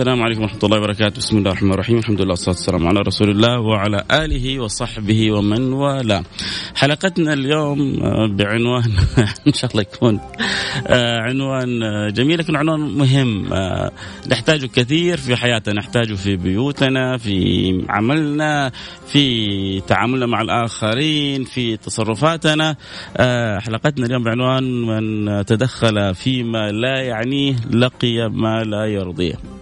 السلام 0.00 0.22
عليكم 0.22 0.42
ورحمة 0.42 0.60
الله 0.64 0.78
وبركاته. 0.78 1.16
بسم 1.16 1.38
الله 1.38 1.50
الرحمن 1.50 1.72
الرحيم. 1.72 1.98
الحمد 1.98 2.20
لله 2.20 2.30
والصلاة 2.30 2.56
والسلام 2.56 2.88
على 2.88 3.00
رسول 3.00 3.30
الله 3.30 3.60
وعلى 3.60 4.04
آله 4.10 4.60
وصحبه 4.60 5.32
ومن 5.32 5.72
والاه. 5.72 6.22
حلقتنا 6.74 7.32
اليوم 7.32 8.00
آه، 8.02 8.26
بعنوان 8.26 8.84
إن 9.48 9.52
شاء 9.52 9.70
الله 9.70 9.82
يكون 9.82 10.20
آه، 10.86 11.18
عنوان 11.18 11.82
آه، 11.82 12.08
جميل 12.10 12.38
لكن 12.38 12.56
عنوان 12.56 12.80
مهم. 12.80 13.50
نحتاجه 14.28 14.66
كثير 14.66 15.16
في 15.16 15.36
حياتنا. 15.36 15.74
نحتاجه 15.74 16.14
في 16.14 16.36
بيوتنا 16.36 17.16
في 17.16 17.84
عملنا 17.88 18.72
في 19.06 19.80
تعاملنا 19.80 20.26
مع 20.26 20.40
الآخرين 20.40 21.44
في 21.44 21.76
تصرفاتنا. 21.76 22.76
حلقتنا 23.58 24.06
اليوم 24.06 24.24
بعنوان 24.24 24.64
من 24.82 25.44
تدخل 25.44 26.14
فيما 26.14 26.72
لا 26.72 27.00
يعنيه 27.00 27.56
لقي 27.70 28.28
ما 28.28 28.64
لا 28.64 28.84
يرضيه. 28.84 29.59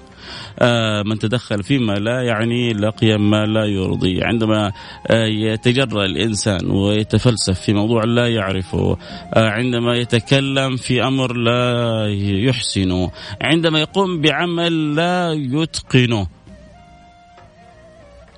من 1.06 1.18
تدخل 1.18 1.62
فيما 1.62 1.92
لا 1.92 2.22
يعني 2.22 2.72
لقي 2.72 3.18
ما 3.18 3.46
لا 3.46 3.64
يرضي. 3.64 4.24
عندما 4.24 4.72
آه، 5.06 5.26
يتجرأ 5.26 6.04
الإنسان 6.04 6.70
ويتفلسف 6.70 7.60
في 7.60 7.72
موضوع 7.72 8.04
لا 8.04 8.28
يعرفه 8.28 8.96
آه، 9.34 9.48
عندما 9.48 9.94
يتكلم 9.94 10.76
في 10.76 11.04
أمر 11.04 11.36
لا 11.36 12.06
يحسنه 12.46 13.10
عندما 13.40 13.80
يقوم 13.80 14.20
بعمل 14.20 14.94
لا 14.94 15.32
يتقنه 15.32 16.26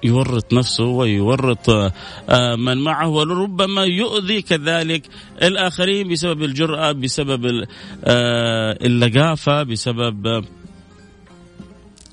يورط 0.04 0.52
نفسه 0.52 0.84
ويورط 0.84 1.70
من 2.58 2.78
معه 2.78 3.08
ولربما 3.08 3.84
يؤذي 3.84 4.42
كذلك 4.42 5.02
الآخرين 5.42 6.08
بسبب 6.08 6.42
الجرأة 6.42 6.92
بسبب 6.92 7.66
اللقافة 8.86 9.62
بسبب 9.62 10.44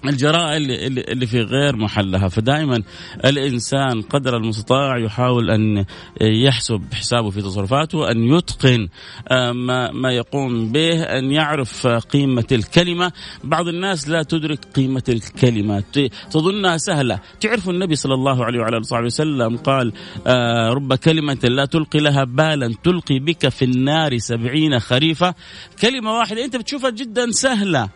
الجراءة 0.05 0.57
اللي, 0.57 0.87
اللي 0.87 1.27
في 1.27 1.41
غير 1.41 1.75
محلها. 1.75 2.27
فدائما 2.27 2.83
الإنسان 3.25 4.01
قدر 4.01 4.37
المستطاع 4.37 4.97
يحاول 4.97 5.51
أن 5.51 5.85
يحسب 6.21 6.83
حسابه 6.93 7.29
في 7.29 7.41
تصرفاته 7.41 8.11
أن 8.11 8.23
يتقن 8.23 8.87
آه، 9.27 9.51
ما, 9.51 9.91
ما 9.91 10.11
يقوم 10.11 10.71
به 10.71 11.03
أن 11.03 11.31
يعرف 11.31 11.87
قيمة 11.87 12.45
الكلمة. 12.51 13.11
بعض 13.43 13.67
الناس 13.67 14.09
لا 14.09 14.23
تدرك 14.23 14.65
قيمة 14.75 15.03
الكلمة. 15.09 15.83
تظنها 16.31 16.77
سهلة. 16.77 17.19
تعرف 17.39 17.69
النبي 17.69 17.95
صلى 17.95 18.13
الله 18.13 18.45
عليه 18.45 18.59
وعلى 18.59 18.77
آله 18.77 19.05
وسلم 19.05 19.57
قال 19.57 19.93
آه، 20.27 20.69
رب 20.69 20.93
كلمة 20.93 21.39
لا 21.43 21.65
تلقي 21.65 21.99
لها 21.99 22.23
بالا 22.23 22.73
تلقي 22.83 23.19
بك 23.19 23.49
في 23.49 23.65
النار 23.65 24.17
سبعين 24.17 24.79
خريفة. 24.79 25.33
كلمة 25.81 26.11
واحدة 26.11 26.45
أنت 26.45 26.55
بتشوفها 26.55 26.89
جدا 26.89 27.31
سهلة. 27.31 27.89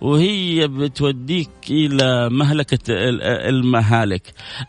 وهي 0.00 0.68
بتوديك 0.68 1.50
إلى 1.70 2.28
مهلكة 2.30 2.78
المهالك. 3.48 4.22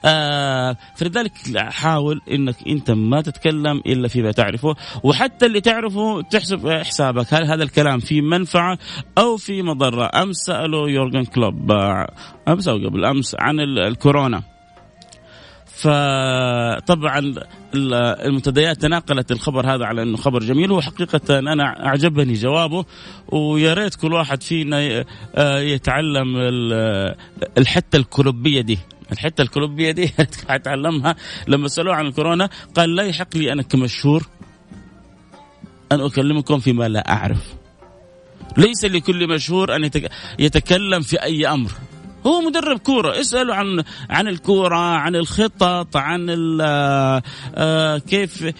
آه 0.05 0.77
فلذلك 0.95 1.31
حاول 1.57 2.21
إنك 2.31 2.55
أنت 2.67 2.91
ما 2.91 3.21
تتكلم 3.21 3.81
إلا 3.85 4.07
فيما 4.07 4.31
تعرفه 4.31 4.75
وحتى 5.03 5.45
اللي 5.45 5.61
تعرفه 5.61 6.21
تحسب 6.21 6.69
حسابك 6.69 7.33
هل 7.33 7.45
هذا 7.45 7.63
الكلام 7.63 7.99
في 7.99 8.21
منفعة 8.21 8.77
أو 9.17 9.37
في 9.37 9.61
مضرة؟ 9.61 10.09
أمس 10.15 10.35
سألوا 10.35 10.89
يورجن 10.89 11.25
كلوب 11.25 11.71
آه، 11.71 12.13
أمس 12.47 12.67
أو 12.67 12.75
قبل 12.75 13.05
أمس 13.05 13.35
عن 13.39 13.59
الكورونا. 13.59 14.43
فطبعا 15.75 17.33
المنتديات 17.73 18.81
تناقلت 18.81 19.31
الخبر 19.31 19.75
هذا 19.75 19.85
على 19.85 20.01
إنه 20.03 20.17
خبر 20.17 20.39
جميل 20.39 20.71
وحقيقة 20.71 21.39
أنا 21.39 21.85
أعجبني 21.85 22.33
جوابه 22.33 22.85
ويا 23.27 23.73
ريت 23.73 23.95
كل 23.95 24.13
واحد 24.13 24.43
فينا 24.43 25.05
آه، 25.35 25.59
يتعلم 25.59 26.37
الحتة 27.57 27.97
الكلوبية 27.97 28.61
دي. 28.61 28.79
الحتة 29.11 29.41
الكلوبية 29.41 29.91
دي 29.91 30.11
أتعلمها. 30.49 31.15
لما 31.47 31.67
سألوه 31.67 31.95
عن 31.95 32.05
الكورونا 32.05 32.49
قال 32.75 32.95
لا 32.95 33.03
يحق 33.03 33.37
لي 33.37 33.51
أنا 33.53 33.61
كمشهور 33.61 34.27
أن 35.91 36.01
أكلمكم 36.01 36.59
فيما 36.59 36.87
لا 36.87 37.11
أعرف. 37.11 37.53
ليس 38.57 38.85
لكل 38.85 39.27
مشهور 39.27 39.75
أن 39.75 39.89
يتكلم 40.39 41.01
في 41.01 41.23
أي 41.23 41.47
أمر. 41.47 41.71
هو 42.27 42.41
مدرب 42.41 42.77
كورة. 42.77 43.19
اسأله 43.19 43.55
عن 43.55 43.83
عن 44.09 44.27
الكورة 44.27 44.77
عن 44.77 45.15
الخطط 45.15 45.97
عن 45.97 46.27
آه، 47.55 47.97
كيف 47.97 48.53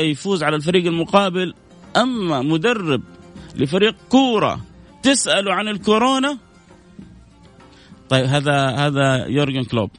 يفوز 0.00 0.42
على 0.42 0.56
الفريق 0.56 0.86
المقابل. 0.86 1.54
أما 1.96 2.42
مدرب 2.42 3.02
لفريق 3.56 3.94
كورة 4.08 4.60
تسأله 5.02 5.54
عن 5.54 5.68
الكورونا؟ 5.68 6.38
طيب 8.08 8.26
هذا 8.26 8.68
هذا 8.68 9.26
يورجن 9.26 9.64
كلوب. 9.64 9.90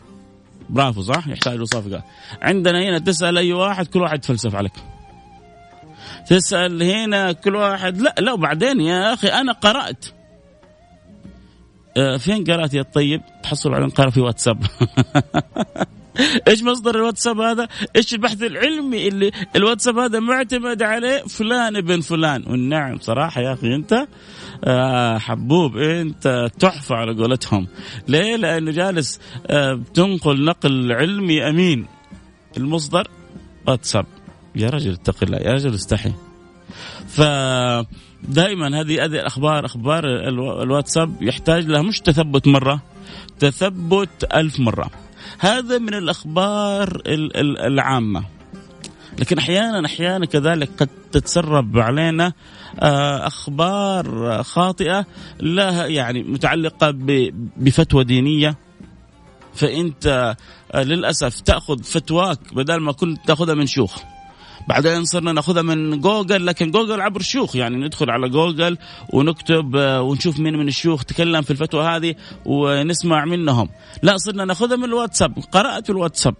برافو 0.69 1.02
صح؟ 1.02 1.28
يحتاج 1.28 1.56
له 1.56 1.66
صفقة 1.66 2.03
عندنا 2.41 2.84
هنا 2.84 2.99
تسأل 2.99 3.38
أي 3.38 3.53
واحد 3.53 3.88
كل 3.88 4.02
واحد 4.02 4.17
يتفلسف 4.17 4.55
عليك. 4.55 4.73
تسأل 6.28 6.84
هنا 6.84 7.32
كل 7.32 7.55
واحد. 7.55 8.02
لا 8.02 8.16
لا 8.20 8.34
وبعدين 8.34 8.82
يا 8.82 9.14
أخي 9.14 9.28
أنا 9.28 9.52
قرأت. 9.52 10.05
آه، 10.05 10.19
فين 12.19 12.43
قرأت 12.43 12.73
يا 12.73 12.81
الطيب 12.81 13.22
تحصل 13.43 13.73
على 13.73 13.85
قرأ 13.85 14.09
في 14.09 14.22
واتساب 14.22 14.63
إيش 16.47 16.63
مصدر 16.63 16.96
الواتساب 16.96 17.40
هذا؟ 17.40 17.67
إيش 17.96 18.13
البحث 18.13 18.43
العلمي 18.43 19.07
اللي 19.07 19.31
الواتساب 19.55 19.97
هذا 19.97 20.19
معتمد 20.19 20.81
عليه 20.84 21.22
فلان 21.22 21.75
ابن 21.75 22.01
فلان، 22.01 22.43
والنعم 22.47 22.99
صراحة 22.99 23.41
يا 23.41 23.53
أخي 23.53 23.75
أنت 23.75 24.07
آه 24.63 25.17
حبوب 25.17 25.78
أنت 25.78 26.49
تحفة 26.59 26.96
على 26.96 27.13
قولتهم، 27.13 27.67
ليه؟ 28.07 28.35
لأنه 28.35 28.72
جالس 28.72 29.19
آه 29.47 29.73
بتنقل 29.73 30.46
نقل 30.46 30.91
علمي 30.91 31.49
أمين. 31.49 31.85
المصدر 32.57 33.07
واتساب 33.67 34.05
يا 34.55 34.69
رجل 34.69 34.91
اتق 34.91 35.23
الله 35.23 35.37
يا 35.37 35.53
رجل 35.53 35.73
استحي. 35.73 36.13
ف 37.08 37.22
دائما 38.24 38.82
هذه 38.82 39.06
هذه 39.06 39.06
الأخبار 39.06 39.66
أخبار 39.66 40.04
الواتساب 40.64 41.24
يحتاج 41.24 41.66
لها 41.66 41.82
مش 41.82 42.00
تثبت 42.00 42.48
مرة 42.48 42.82
تثبت 43.40 44.34
ألف 44.36 44.60
مرة. 44.60 44.90
هذا 45.40 45.78
من 45.78 45.94
الأخبار 45.94 47.02
العامة. 47.66 48.24
لكن 49.20 49.38
أحيانا 49.38 49.86
أحيانا 49.86 50.26
كذلك 50.26 50.70
قد 50.80 50.90
تتسرب 51.12 51.78
علينا 51.78 52.34
آه، 52.80 53.28
أخبار 53.28 54.38
خاطئة 54.44 55.06
لها 55.40 55.86
يعني 55.86 56.24
متعلقة 56.24 56.94
بفتوى 57.58 58.04
دينية. 58.04 58.56
فأنت 59.54 60.36
آه، 60.74 60.84
للأسف 60.84 61.40
تأخذ 61.40 61.84
فتواك 61.84 62.54
بدل 62.54 62.78
ما 62.78 62.92
كنت 62.92 63.28
تأخذها 63.28 63.56
من 63.56 63.66
شيوخ. 63.66 64.00
بعدين 64.70 65.06
صرنا 65.06 65.32
ناخذها 65.32 65.62
من 65.62 66.00
جوجل 66.00 66.46
لكن 66.46 66.72
جوجل 66.72 67.02
عبر 67.02 67.22
شيوخ 67.22 67.56
يعني 67.56 67.76
ندخل 67.76 68.10
على 68.10 68.30
جوجل 68.30 68.78
ونكتب 69.14 69.76
آه، 69.76 70.02
ونشوف 70.02 70.40
مين 70.40 70.54
من 70.58 70.68
الشيوخ 70.68 71.04
تكلم 71.06 71.42
في 71.42 71.52
الفتوى 71.52 71.84
هذه 71.84 72.16
ونسمع 72.46 73.26
منهم. 73.26 73.70
لا 74.04 74.18
صرنا 74.18 74.46
ناخذها 74.46 74.78
من 74.78 74.84
الواتساب 74.84 75.40
قرأت 75.52 75.86
في 75.86 75.92
الواتساب. 75.92 76.36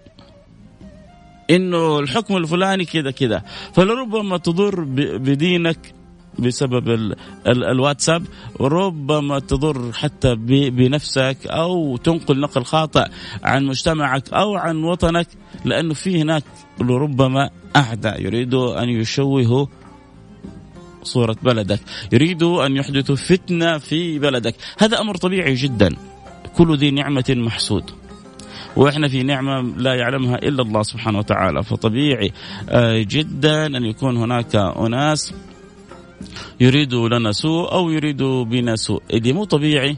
إنه 1.50 2.00
الحكم 2.00 2.38
الفلاني 2.38 2.86
كذا 2.86 3.12
كذا. 3.12 3.44
فلربما 3.74 4.38
تضر 4.38 4.84
بدينك 5.18 5.94
بسبب 6.40 6.90
ال 6.90 7.16
ال 7.48 7.64
الواتساب 7.64 8.24
وربما 8.60 9.40
تضر 9.40 9.94
حتى 9.94 10.36
بنفسك 10.70 11.38
أو 11.48 11.98
تنقل 11.98 12.40
نقل 12.40 12.64
خاطئ 12.64 13.06
عن 13.44 13.66
مجتمعك 13.66 14.34
أو 14.34 14.56
عن 14.56 14.84
وطنك. 14.84 15.28
لأنه 15.65 15.94
في 15.94 16.21
هناك 16.21 16.44
لربما 16.79 17.50
أعداء 17.75 18.21
يريدوا 18.21 18.83
أن 18.83 18.89
يشوهوا 18.89 19.65
صورة 21.03 21.35
بلدك 21.44 21.79
يريدوا 22.11 22.65
أن 22.65 22.75
يحدثوا 22.75 23.15
فتنة 23.15 23.77
في 23.77 24.19
بلدك. 24.19 24.56
هذا 24.77 25.01
أمر 25.01 25.17
طبيعي 25.17 25.53
جدا. 25.53 25.95
كل 26.57 26.77
ذي 26.77 26.91
نعمة 26.91 27.25
محسود. 27.29 27.83
وإحنا 28.75 29.07
في 29.07 29.23
نعمة 29.23 29.61
لا 29.77 29.94
يعلمها 29.94 30.35
إلا 30.35 30.61
الله 30.61 30.83
سبحانه 30.83 31.17
وتعالى. 31.17 31.63
فطبيعي 31.63 32.31
آه، 32.69 33.01
جدا 33.01 33.65
أن 33.65 33.85
يكون 33.85 34.17
هناك 34.17 34.56
أناس 34.56 35.33
يريدوا 36.59 37.09
لنا 37.09 37.31
سوء 37.31 37.71
أو 37.71 37.89
يريدوا 37.89 38.45
بنا 38.45 38.75
سوء. 38.75 39.01
اللي 39.13 39.33
مو 39.33 39.44
طبيعي 39.44 39.97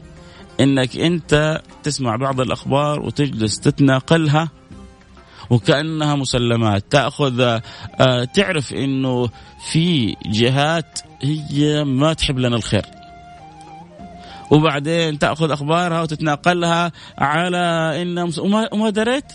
إنك 0.60 0.96
أنت 0.96 1.62
تسمع 1.82 2.16
بعض 2.16 2.40
الأخبار 2.40 3.00
وتجلس 3.00 3.60
تتناقلها 3.60 4.50
وكأنها 5.50 6.14
مسلمات. 6.14 6.84
تأخذ 6.90 7.40
آه، 7.40 8.24
تعرف 8.24 8.72
إنه 8.72 9.28
في 9.72 10.16
جهات 10.26 11.00
هي 11.22 11.84
ما 11.84 12.12
تحب 12.12 12.38
لنا 12.38 12.56
الخير. 12.56 12.84
وبعدين 14.52 15.18
تأخذ 15.18 15.50
أخبارها 15.50 16.02
وتتناقلها 16.02 16.92
على 17.18 17.58
إن 18.02 18.30
وما, 18.72 18.90
دريت؟ 18.90 19.32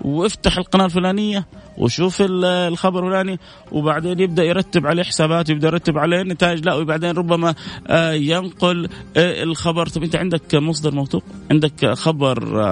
وافتح 0.00 0.58
القناة 0.58 0.84
الفلانية 0.84 1.46
وشوف 1.78 2.22
الخبر 2.30 3.06
الفلاني 3.06 3.38
وبعدين 3.72 4.20
يبدأ 4.20 4.44
يرتب 4.44 4.86
عليه 4.86 5.02
حسابات 5.02 5.50
يبدأ 5.50 5.68
يرتب 5.68 5.98
عليه 5.98 6.22
نتائج 6.22 6.64
لا 6.66 6.74
وبعدين 6.74 7.10
ربما 7.10 7.54
آه، 7.86 8.12
ينقل 8.12 8.88
آه، 9.16 9.42
الخبر. 9.42 9.86
طب 9.86 10.02
أنت 10.02 10.16
عندك 10.16 10.54
مصدر 10.54 10.94
موثوق؟ 10.94 11.24
عندك 11.50 11.92
خبر 11.92 12.62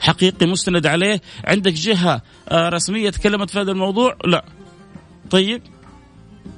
حقيقي 0.00 0.46
مستند 0.46 0.86
عليه. 0.86 1.20
عندك 1.44 1.72
جهة 1.72 2.22
رسمية 2.52 3.10
تكلمت 3.10 3.50
في 3.50 3.60
هذا 3.60 3.70
الموضوع؟ 3.70 4.16
لا. 4.24 4.44
طيب. 5.30 5.62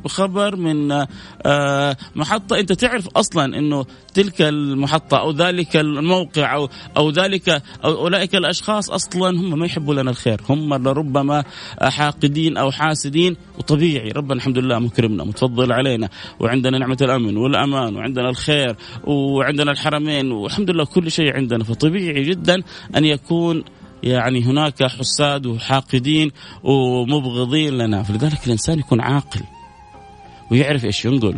خبر 0.06 0.56
من 0.56 1.06
آه، 1.46 1.96
محطة. 2.16 2.58
أنت 2.58 2.72
تعرف 2.72 3.08
أصلا 3.08 3.58
أنه 3.58 3.86
تلك 4.14 4.42
المحطة 4.42 5.16
أو 5.16 5.30
ذلك 5.30 5.76
الموقع 5.76 6.54
أو 6.54 6.68
أو 6.96 7.10
ذلك 7.10 7.62
أو 7.84 7.92
أولئك 7.92 8.34
الأشخاص 8.34 8.90
أصلا 8.90 9.40
هم 9.40 9.58
ما 9.58 9.66
يحبوا 9.66 9.94
لنا 9.94 10.10
الخير. 10.10 10.40
هم 10.48 10.74
لربما 10.74 11.44
حاقدين 11.82 12.56
أو 12.56 12.70
حاسدين. 12.70 13.36
وطبيعي 13.58 14.08
ربنا 14.08 14.34
الحمد 14.34 14.58
لله 14.58 14.78
مكرمنا 14.78 15.24
متفضل 15.24 15.72
علينا. 15.72 16.08
وعندنا 16.40 16.78
نعمة 16.78 16.98
الأمن 17.02 17.36
والأمان 17.36 17.96
وعندنا 17.96 18.28
الخير 18.30 18.76
وعندنا 19.04 19.70
الحرمين 19.72 20.32
والحمد 20.32 20.70
لله 20.70 20.84
كل 20.84 21.10
شيء 21.10 21.36
عندنا. 21.36 21.64
فطبيعي 21.64 22.24
جدا 22.24 22.62
أن 22.96 23.04
يكون 23.04 23.64
يعني 24.02 24.42
هناك 24.42 24.82
حساد 24.82 25.46
وحاقدين 25.46 26.30
ومبغضين 26.64 27.78
لنا. 27.78 28.02
فلذلك 28.02 28.46
الإنسان 28.46 28.78
يكون 28.78 29.00
عاقل. 29.00 29.40
ويعرف 30.50 30.84
إيش 30.84 31.04
ينقل. 31.04 31.36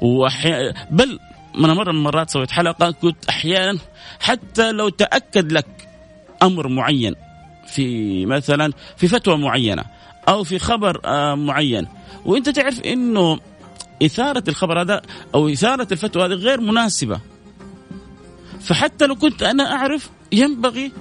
وأحيانا 0.00 0.74
بل 0.90 1.18
أنا 1.58 1.74
مرة 1.74 1.92
من 1.92 1.98
المرات 1.98 2.30
سويت 2.30 2.50
حلقة 2.50 2.90
قلت 2.90 3.28
أحيانا 3.28 3.78
حتى 4.20 4.72
لو 4.72 4.88
تأكد 4.88 5.52
لك 5.52 5.88
أمر 6.42 6.68
معين 6.68 7.14
في 7.66 8.26
مثلا 8.26 8.72
في 8.96 9.08
فتوى 9.08 9.36
معينة 9.36 9.84
أو 10.28 10.44
في 10.44 10.58
خبر 10.58 11.00
آه، 11.04 11.34
معين. 11.34 11.88
وأنت 12.24 12.48
تعرف 12.48 12.80
إنه 12.80 13.38
إثارة 14.02 14.44
الخبر 14.48 14.80
هذا 14.80 15.02
أو 15.34 15.48
إثارة 15.48 15.86
الفتوى 15.92 16.24
هذه 16.24 16.32
غير 16.32 16.60
مناسبة. 16.60 17.20
فحتى 18.60 19.06
لو 19.06 19.14
كنت 19.14 19.42
أنا 19.42 19.72
أعرف 19.72 20.10
ينبغي 20.32 20.92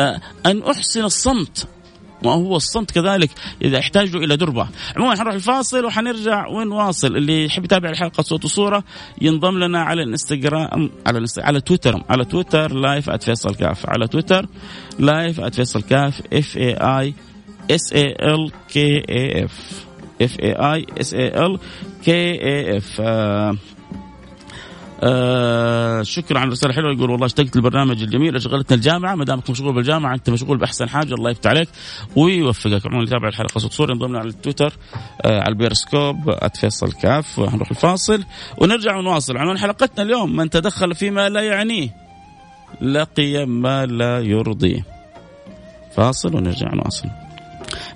آه، 0.00 0.20
أن 0.46 0.62
أحسن 0.62 1.04
الصمت 1.04 1.68
وهو 2.24 2.56
الصمت 2.56 2.90
كذلك 2.90 3.30
إذا 3.62 3.78
يحتاج 3.78 4.16
إلى 4.16 4.36
دربة. 4.36 4.68
عموما 4.96 5.16
حنروح 5.16 5.34
الفاصل 5.34 5.84
وحنرجع 5.84 6.46
ونواصل 6.46 7.16
اللي 7.16 7.44
يحب 7.44 7.64
يتابع 7.64 7.90
الحلقة 7.90 8.22
صوت 8.22 8.44
وصورة 8.44 8.84
ينضم 9.20 9.58
لنا 9.58 9.82
على 9.82 10.02
الإنستغرام 10.02 10.90
على. 11.06 11.24
على 11.38 11.60
تويتر 11.60 12.02
على 12.08 12.24
تويتر 12.24 12.72
لايف 12.72 13.10
@فيصل 13.10 13.54
كاف. 13.54 13.86
على 13.86 14.06
تويتر 14.06 14.46
live 14.98 15.40
@فيصل 15.40 15.82
كاف 15.82 16.22
F 16.32 16.56
A 16.56 16.74
I 16.74 17.14
S 17.70 17.92
A 17.92 18.16
L 18.34 18.50
K 18.68 19.02
A 19.08 19.44
F 19.44 19.86
F 20.22 20.40
A 20.40 20.52
I 20.52 20.86
S 21.00 21.14
A 21.14 21.46
L 21.46 21.58
K 22.04 22.12
A 22.12 22.76
F 22.76 23.00
آه 25.02 26.02
شكرا 26.02 26.38
على 26.38 26.46
الرساله 26.46 26.70
الحلوه 26.70 26.92
يقول 26.92 27.10
والله 27.10 27.26
اشتقت 27.26 27.56
البرنامج 27.56 28.02
الجميل 28.02 28.36
أشغلتنا 28.36 28.76
الجامعة 28.76 29.14
ما 29.14 29.24
دامك 29.24 29.50
مشغول 29.50 29.74
بالجامعة 29.74 30.14
أنت 30.14 30.30
مشغول 30.30 30.58
بأحسن 30.58 30.88
حاجة 30.88 31.14
الله 31.14 31.30
يفتح 31.30 31.50
عليك 31.50 31.68
ويوفقك. 32.16 32.86
عموما 32.86 33.02
يتابع 33.02 33.28
الحلقة 33.28 33.58
صوت 33.58 33.72
صوره 33.72 33.92
انضمنا 33.92 34.18
على 34.18 34.28
التويتر 34.28 34.72
آه 35.22 35.40
على 35.40 35.48
البيرسكوب 35.48 36.34
@فيصل 36.54 36.92
كاف. 36.92 37.40
هنروح 37.40 37.70
الفاصل 37.70 38.24
ونرجع 38.58 38.96
ونواصل. 38.96 39.36
عنوان 39.36 39.58
حلقتنا 39.58 40.04
اليوم 40.04 40.36
من 40.36 40.50
تدخل 40.50 40.94
فيما 40.94 41.28
لا 41.28 41.40
يعنيه 41.40 41.88
لقي 42.80 43.46
ما 43.46 43.86
لا 43.86 44.20
يرضيه. 44.20 44.84
فاصل 45.96 46.36
ونرجع 46.36 46.74
نواصل. 46.74 47.08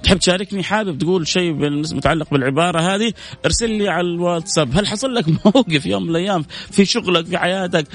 تحب 0.02 0.18
تشاركني 0.18 0.62
حابب 0.62 0.98
تقول 0.98 1.28
شيء 1.28 1.52
متعلق 1.94 2.30
بالعبارة 2.30 2.80
هذه 2.80 3.12
ارسل 3.44 3.70
لي 3.70 3.88
على 3.88 4.06
الواتساب 4.06 4.76
هل 4.76 4.86
حصل 4.86 5.14
لك 5.14 5.24
موقف 5.44 5.86
يوم 5.86 6.02
من 6.02 6.10
الأيام 6.10 6.44
في 6.70 6.84
شغلك 6.84 7.26
في 7.26 7.38
حياتك 7.38 7.86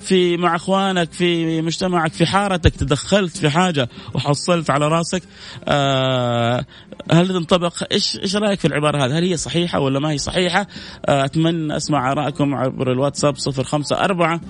في 0.00 0.36
مع 0.36 0.56
أخوانك 0.56 1.12
في 1.12 1.62
مجتمعك 1.62 2.12
في 2.12 2.26
حارتك 2.26 2.76
تدخلت 2.76 3.36
في 3.36 3.50
حاجة 3.50 3.88
وحصلت 4.14 4.70
على 4.70 4.88
راسك 4.88 5.22
آه 5.68 6.64
هل 7.12 7.28
تنطبق 7.28 7.74
إيش 7.92 8.18
إيش 8.18 8.36
رأيك 8.36 8.60
في 8.60 8.68
العبارة 8.68 9.04
هذه؟ 9.04 9.18
هل 9.18 9.24
هي 9.24 9.36
صحيحة 9.36 9.80
ولا 9.80 10.00
ما 10.00 10.10
هي 10.10 10.18
صحيحة؟ 10.18 10.66
آه 11.06 11.24
أتمنى 11.24 11.76
أسمع 11.76 12.12
آرائكم 12.12 12.54
عبر 12.54 12.92
الواتساب 12.92 13.34
054 13.58 14.40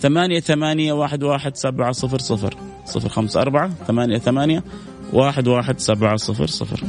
ثمانية 0.00 0.40
ثمانية 0.40 0.92
واحد 0.92 1.22
واحد 1.22 1.56
سبعة 1.56 1.92
صفر 1.92 2.18
صفر 2.18 2.54
صفر 2.84 3.08
خمسة 3.08 3.42
أربعة 3.42 3.70
ثمانية 3.86 4.18
ثمانية 4.18 4.64
واحد 5.12 5.48
واحد 5.48 5.80
سبعة 5.80 6.16
صفر 6.16 6.46
صفر 6.46 6.80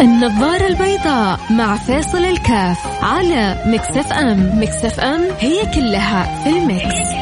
النظارة 0.00 0.66
البيضاء 0.66 1.40
مع 1.50 1.76
فيصل 1.76 2.24
كاف 2.24 3.04
على 3.04 3.62
Mix 3.66 4.12
FM 4.12 4.62
Mix 4.62 5.00
FM 5.00 5.20
هي 5.40 5.66
كلها 5.74 6.44
في 6.44 6.50
ال 6.58 6.69
mix. 6.69 7.15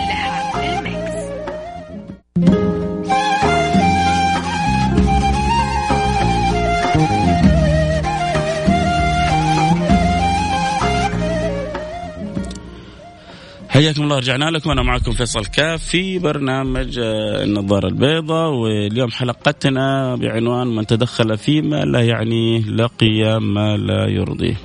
حياكم 13.74 14.02
الله 14.02 14.16
رجعنا 14.18 14.44
لكم 14.44 14.70
أنا 14.70 14.82
معكم 14.82 15.12
فيصل 15.12 15.44
كاف 15.44 15.84
في 15.84 16.18
برنامج 16.18 16.98
آه، 16.98 17.44
النظارة 17.44 17.86
البيضاء 17.88 18.50
واليوم 18.50 19.10
حلقتنا 19.10 20.16
بعنوان 20.16 20.66
من 20.66 20.86
تدخل 20.86 21.38
فيما 21.38 21.84
لا 21.84 22.00
يعنيه 22.00 22.60
لقي 22.60 23.40
ما 23.40 23.76
لا 23.76 24.08
يرضيه. 24.08 24.56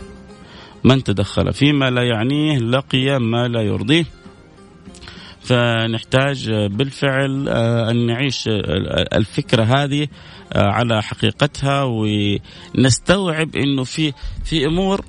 من 0.84 1.04
تدخل 1.04 1.54
فيما 1.54 1.89
لا 1.89 2.04
يعنيه 2.04 2.58
لقي 2.58 3.20
ما 3.20 3.48
لا 3.48 3.62
يرضيه. 3.62 4.06
فنحتاج 5.42 6.51
بالفعل 6.51 7.50
أن 7.89 8.06
نعيش 8.06 8.44
الفكرة 9.13 9.63
هذه 9.63 10.08
على 10.56 11.04
حقيقتها 11.04 11.84
ونستوعب 11.84 13.56
أنه 13.56 13.84
في 13.84 14.13
في 14.46 14.66
أمور 14.66 15.06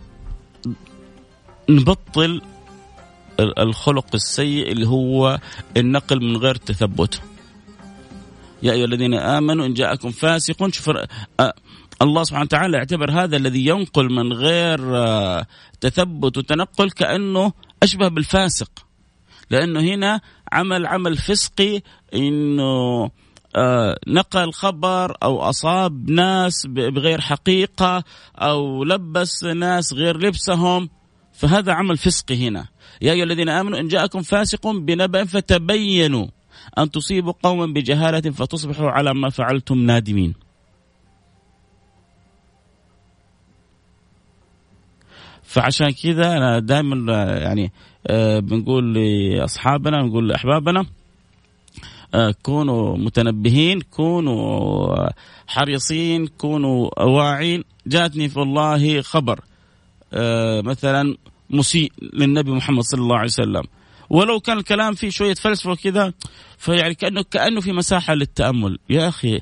نبطل 1.69 2.43
الخلق 3.59 4.07
السيء 4.15 4.73
اللي 4.73 4.87
هو 4.89 5.39
النقل 5.77 6.25
من 6.25 6.37
غير 6.37 6.55
تثبت. 6.55 7.21
يا 8.63 8.73
أيها 8.73 8.85
الذين 8.85 9.15
آمنوا 9.15 9.67
إن 9.67 9.75
جاءكم 9.75 10.11
فاسق 10.11 10.69
شوف 10.69 10.91
الله 12.03 12.25
سبحانه 12.25 12.45
وتعالى 12.45 12.77
اعتبر 12.77 13.11
هذا 13.11 13.37
الذي 13.37 13.67
ينقل 13.67 14.13
من 14.13 14.33
غير 14.33 14.79
تثبت 15.81 16.39
وتنقل 16.39 16.91
كأنه 16.91 17.53
أشبه 17.83 18.09
بالفاسق. 18.09 18.71
لأنه 19.51 19.81
هنا 19.81 20.21
عمل 20.53 20.87
عمل 20.87 21.17
فسقي 21.17 21.81
إنه 22.15 23.11
نقل 24.09 24.53
خبر 24.53 25.17
أو 25.23 25.41
أصاب 25.41 26.11
ناس 26.11 26.67
بغير 26.67 27.21
حقيقة 27.21 28.05
أو 28.37 28.85
لبس 28.85 29.45
ناس 29.45 29.93
غير 29.93 30.17
لبسهم. 30.17 30.89
فهذا 31.33 31.73
عمل 31.73 31.97
فسقي 31.97 32.49
هنا. 32.49 32.67
يا 33.03 33.13
أيها 33.13 33.25
الذين 33.25 33.49
آمنوا 33.49 33.79
إن 33.79 33.89
جاءكم 33.89 34.23
فاسق 34.23 34.67
بنبأ 34.69 35.25
فتبينوا 35.25 36.27
أن 36.79 36.91
تصيبوا 36.91 37.33
قوما 37.43 37.67
بجهالة 37.67 38.31
فتصبحوا 38.31 38.91
على 38.91 39.15
ما 39.15 39.31
فعلتم 39.31 39.79
نادمين. 39.79 40.35
فعشان 45.43 45.91
كذا 45.91 46.33
أنا 46.37 46.59
دائما 46.59 47.13
يعني 47.27 47.73
آه، 48.07 48.39
بنقول 48.39 48.95
لأصحابنا 48.95 50.03
نقول 50.03 50.29
لأحبابنا 50.29 50.87
آه، 52.15 52.35
كونوا 52.43 52.97
متنبهين 52.97 53.81
كونوا 53.81 55.09
حريصين 55.47 56.27
كونوا 56.27 57.05
واعين. 57.05 57.65
جاتني 57.87 58.29
في 58.29 58.37
الله 58.37 59.03
خبر 59.03 59.41
آه، 60.13 60.61
مثلا 60.61 61.17
مسيء 61.51 61.93
للنبي 62.13 62.51
محمد 62.51 62.83
صلى 62.83 63.01
الله 63.01 63.17
عليه 63.17 63.29
وسلم. 63.29 63.63
ولو 64.11 64.41
كان 64.41 64.59
الكلام 64.59 64.95
فيه 64.95 65.11
شوية 65.11 65.35
فلسفة 65.35 65.71
وكذا 65.71 66.13
فيعني 66.59 66.95
كانه 66.95 67.23
كأنه 67.23 67.61
في 67.61 67.73
مساحة 67.73 68.15
للتأمل. 68.15 68.79
يا 68.91 69.09
أخي 69.09 69.41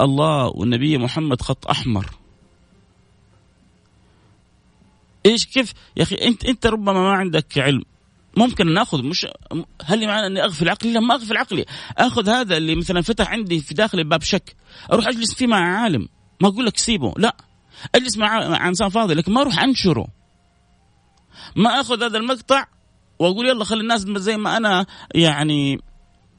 الله 0.00 0.46
والنبي 0.46 0.98
محمد 0.98 1.42
خط 1.42 1.66
أحمر. 1.66 2.10
إيش 5.26 5.46
كيف؟ 5.46 5.72
يا 5.96 6.02
أخي 6.02 6.14
انت 6.14 6.44
أنت 6.44 6.66
ربما 6.66 6.92
ما 6.92 7.12
عندك 7.12 7.58
علم. 7.58 7.82
ممكن 8.36 8.74
ناخذ 8.74 9.02
مش 9.02 9.26
هل 9.84 10.06
معنى 10.06 10.26
أني 10.26 10.44
اغفل 10.44 10.68
عقلي؟ 10.68 10.92
لا 10.92 11.00
ما 11.00 11.14
اغفل 11.14 11.36
عقلي، 11.36 11.64
آخذ 11.98 12.28
هذا 12.28 12.56
اللي 12.56 12.74
مثلا 12.74 13.00
فتح 13.00 13.30
عندي 13.30 13.60
في 13.60 13.74
داخلي 13.74 14.04
باب 14.04 14.22
شك، 14.22 14.56
أروح 14.92 15.08
أجلس 15.08 15.34
فيه 15.34 15.46
مع 15.46 15.80
عالم، 15.80 16.08
ما 16.40 16.48
أقول 16.48 16.66
لك 16.66 16.78
سيبه، 16.78 17.14
لا. 17.16 17.36
أجلس 17.94 18.16
مع 18.16 18.68
إنسان 18.68 18.88
فاضي 18.88 19.14
لكن 19.14 19.32
ما 19.32 19.40
أروح 19.40 19.58
أنشره. 19.58 20.06
ما 21.56 21.80
أخذ 21.80 22.02
هذا 22.02 22.18
المقطع 22.18 22.66
وأقول 23.18 23.48
يلا 23.48 23.64
خلي 23.64 23.80
الناس 23.80 24.00
زي 24.00 24.36
ما 24.36 24.56
أنا 24.56 24.86
يعني 25.14 25.80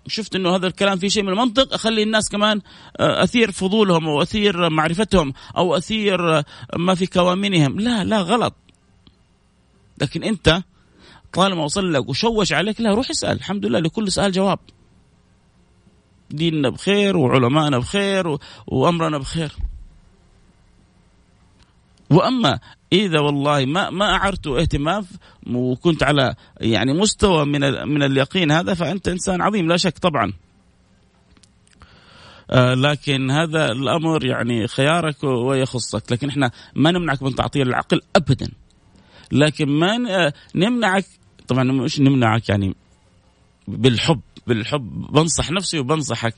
شفت 0.07 0.35
إنه 0.35 0.55
هذا 0.55 0.67
الكلام 0.67 0.97
فيه 0.97 1.07
شيء 1.07 1.23
من 1.23 1.29
المنطق 1.29 1.73
أخلي 1.73 2.03
الناس 2.03 2.29
كمان 2.29 2.61
آه، 2.99 3.23
أثير 3.23 3.51
فضولهم 3.51 4.07
أو 4.07 4.21
أثير 4.21 4.69
معرفتهم 4.69 5.33
أو 5.57 5.77
أثير 5.77 6.43
ما 6.75 6.95
في 6.95 7.07
كوامنهم 7.07 7.79
لا 7.79 8.03
لا 8.03 8.21
غلط. 8.21 8.55
لكن 10.01 10.23
أنت 10.23 10.61
طالما 11.33 11.63
وصل 11.63 11.93
لك 11.93 12.09
وشوش 12.09 12.53
عليك 12.53 12.81
لا 12.81 12.93
روح 12.93 13.09
اسأل. 13.09 13.37
الحمد 13.37 13.65
لله 13.65 13.79
لكل 13.79 14.11
سؤال 14.11 14.31
جواب. 14.31 14.59
ديننا 16.29 16.69
بخير 16.69 17.17
وعلمائنا 17.17 17.77
بخير 17.77 18.37
وأمرنا 18.67 19.17
بخير. 19.17 19.51
وأما 22.09 22.59
إذا 22.93 23.19
والله 23.19 23.65
ما 23.65 23.89
ما 23.89 24.05
أعرت 24.05 24.47
اهتمام 24.47 25.05
وكنت 25.47 26.03
على 26.03 26.35
يعني 26.61 26.93
مستوى 26.93 27.45
من 27.45 27.87
من 27.87 28.03
اليقين 28.03 28.51
هذا 28.51 28.73
فأنت 28.73 29.07
إنسان 29.07 29.41
عظيم 29.41 29.67
لا 29.67 29.77
شك 29.77 29.97
طبعا. 29.97 30.33
آه 32.51 32.73
لكن 32.73 33.31
هذا 33.31 33.71
الأمر 33.71 34.25
يعني 34.25 34.67
خيارك 34.67 35.23
ويخصك. 35.23 36.11
لكن 36.11 36.29
إحنا 36.29 36.51
ما 36.75 36.91
نمنعك 36.91 37.23
من 37.23 37.35
تعطيل 37.35 37.67
العقل 37.67 38.01
ابدا. 38.15 38.51
لكن 39.31 39.69
ما 39.69 39.97
نمنعك 40.55 41.05
طبعا 41.47 41.63
مش 41.63 41.99
نمنعك 41.99 42.49
يعني 42.49 42.75
بالحب 43.67 44.21
بالحب. 44.47 45.11
بنصح 45.11 45.51
نفسي 45.51 45.79
وبنصحك 45.79 46.35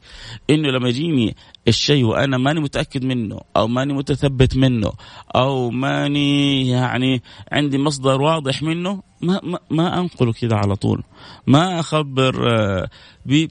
إنه 0.50 0.70
لما 0.70 0.90
يجيني 0.90 1.36
الشيء 1.68 2.06
وأنا 2.06 2.38
ماني 2.38 2.60
متأكد 2.60 3.04
منه 3.04 3.40
أو 3.58 3.68
ماني 3.68 3.94
متثبت 3.94 4.58
منه 4.58 4.94
أو 5.36 5.70
ماني 5.70 6.68
يعني 6.70 7.22
عندي 7.52 7.78
مصدر 7.78 8.22
واضح 8.22 8.64
منه 8.64 9.04
ما 9.22 9.40
ما, 9.44 9.60
ما 9.70 10.00
أنقله 10.00 10.34
كذا 10.34 10.56
على 10.56 10.76
طول. 10.76 11.04
ما 11.48 11.80
أخبر 11.80 12.50
آه، 12.50 12.90
ب 13.26 13.48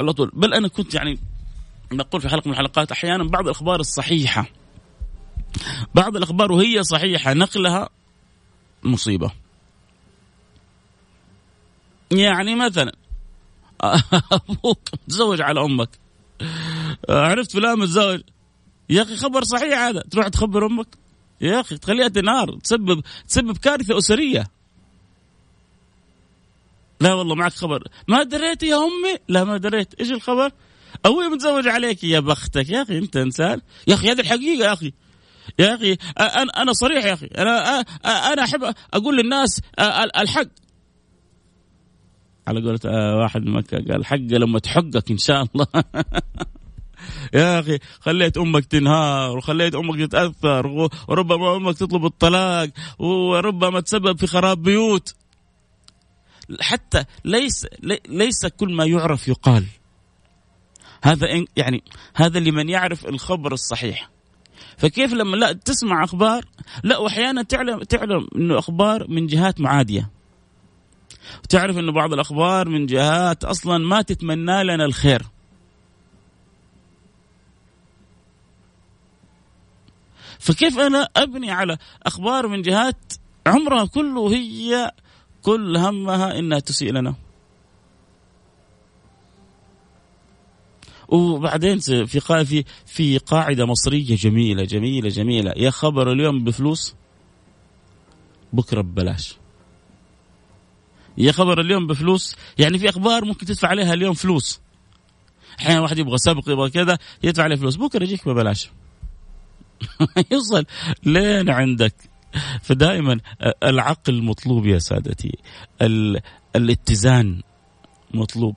على 0.00 0.12
طول. 0.12 0.30
بل 0.34 0.54
أنا 0.54 0.68
كنت 0.68 0.94
يعني 0.94 1.18
نقول 1.92 2.20
في 2.20 2.28
حلقة 2.28 2.48
من 2.48 2.52
الحلقات 2.52 2.92
أحيانا 2.92 3.24
بعض 3.24 3.44
الأخبار 3.44 3.80
الصحيحة 3.80 4.46
بعض 5.94 6.16
الأخبار 6.16 6.52
وهي 6.52 6.82
صحيحة 6.82 7.34
نقلها 7.34 7.88
مصيبة. 8.84 9.41
يعني 12.12 12.54
مثلا 12.54 12.92
أبوك 14.50 14.78
تزوج 15.08 15.40
على 15.40 15.60
أمك. 15.60 15.88
عرفت 17.08 17.52
فلان 17.52 17.78
متزوج؟ 17.78 18.20
يا 18.90 19.02
أخي 19.02 19.16
خبر 19.16 19.44
صحيح 19.44 19.78
هذا. 19.78 20.02
تروح 20.10 20.28
تخبر 20.28 20.66
أمك؟ 20.66 20.88
يا 21.40 21.60
أخي 21.60 21.78
تخليها 21.78 22.08
تنهار 22.08 22.58
تسبب 22.58 23.02
تسبب 23.28 23.56
كارثة 23.56 23.98
أسرية. 23.98 24.46
لا 27.00 27.14
والله 27.14 27.34
معك 27.34 27.52
خبر. 27.52 27.88
ما 28.08 28.22
دريت 28.22 28.62
يا 28.62 28.76
أمي؟ 28.76 29.18
لا 29.28 29.44
ما 29.44 29.56
دريت. 29.56 29.94
إيش 30.00 30.10
الخبر؟ 30.10 30.50
أبوي 31.04 31.28
متزوج 31.28 31.68
عليك 31.68 32.04
يا 32.04 32.20
بختك. 32.20 32.68
يا 32.68 32.82
أخي 32.82 32.98
أنت 32.98 33.16
إنسان. 33.16 33.60
يا 33.86 33.94
أخي 33.94 34.10
هذه 34.10 34.20
الحقيقة 34.20 34.64
يا 34.64 34.72
أخي. 34.72 34.92
يا 35.58 35.74
أخي 35.74 35.96
أنا 36.20 36.62
أنا 36.62 36.72
صريح 36.72 37.04
يا 37.04 37.12
أخي. 37.12 37.26
أنا 37.26 37.80
أنا 38.04 38.44
أحب 38.44 38.74
أقول 38.94 39.16
للناس 39.16 39.60
الحق. 40.16 40.46
على 42.48 42.60
قولة 42.60 43.16
واحد 43.18 43.42
من 43.42 43.52
مكة 43.52 43.92
قال 43.92 44.06
حق 44.06 44.16
لما 44.16 44.58
تحقك 44.58 45.10
إن 45.10 45.18
شاء 45.18 45.42
الله. 45.42 45.66
يا 47.34 47.60
أخي 47.60 47.78
خليت 48.00 48.38
أمك 48.38 48.64
تنهار 48.64 49.36
وخليت 49.36 49.74
أمك 49.74 49.98
تتأثر 50.00 50.66
وربما 51.08 51.56
أمك 51.56 51.78
تطلب 51.78 52.04
الطلاق 52.04 52.68
وربما 52.98 53.80
تسبب 53.80 54.18
في 54.18 54.26
خراب 54.26 54.62
بيوت. 54.62 55.14
حتى 56.60 57.04
ليس 57.24 57.66
ليس 58.08 58.46
كل 58.46 58.74
ما 58.74 58.84
يعرف 58.84 59.28
يقال. 59.28 59.64
هذا 61.02 61.44
يعني 61.56 61.82
هذا 62.14 62.38
لمن 62.38 62.68
يعرف 62.68 63.06
الخبر 63.06 63.52
الصحيح. 63.52 64.10
فكيف 64.76 65.12
لما 65.12 65.36
لا 65.36 65.52
تسمع 65.52 66.04
أخبار؟ 66.04 66.44
لا 66.84 66.98
وأحيانا 66.98 67.42
تعلم 67.42 67.82
تعلم 67.82 68.26
إنه 68.36 68.58
أخبار 68.58 69.10
من 69.10 69.26
جهات 69.26 69.60
معادية. 69.60 70.10
وتعرف 71.44 71.78
إنه 71.78 71.92
بعض 71.92 72.12
الأخبار 72.12 72.68
من 72.68 72.86
جهات 72.86 73.44
أصلا 73.44 73.78
ما 73.78 74.02
تتمنى 74.02 74.64
لنا 74.64 74.84
الخير. 74.84 75.22
فكيف 80.38 80.78
أنا 80.78 81.08
أبني 81.16 81.50
على 81.50 81.78
أخبار 82.02 82.48
من 82.48 82.62
جهات 82.62 83.12
عمرها 83.46 83.84
كله 83.84 84.32
هي 84.32 84.92
كل 85.42 85.76
همها 85.76 86.38
إنها 86.38 86.58
تسيء 86.58 86.92
لنا. 86.92 87.14
وبعدين 91.08 91.78
في 91.78 92.20
في 92.44 92.64
في 92.86 93.18
قاعدة 93.18 93.66
مصرية 93.66 94.16
جميلة 94.16 94.64
جميلة 94.64 95.08
جميلة. 95.08 95.52
يا 95.56 95.70
خبر 95.70 96.12
اليوم 96.12 96.44
بفلوس؟ 96.44 96.94
بكرة 98.52 98.80
ببلاش. 98.80 99.41
يا 101.18 101.32
خبر 101.32 101.60
اليوم 101.60 101.86
بفلوس 101.86 102.36
يعني 102.58 102.78
في 102.78 102.88
أخبار 102.88 103.24
ممكن 103.24 103.46
تدفع 103.46 103.68
عليها 103.68 103.94
اليوم 103.94 104.14
فلوس. 104.14 104.60
أحيانا 105.60 105.80
واحد 105.80 105.98
يبغى 105.98 106.18
سبق 106.18 106.50
يبغى 106.50 106.70
كذا 106.70 106.98
يدفع 107.22 107.42
عليه 107.42 107.56
فلوس. 107.56 107.76
بكرة 107.76 108.02
يجيك 108.02 108.28
ببلاش. 108.28 108.70
يوصل 110.32 110.64
لين 111.04 111.50
عندك. 111.50 111.94
فدائما 112.62 113.20
العقل 113.62 114.22
مطلوب 114.22 114.66
يا 114.66 114.78
سادتي. 114.78 115.38
الاتزان 116.56 117.42
مطلوب. 118.14 118.56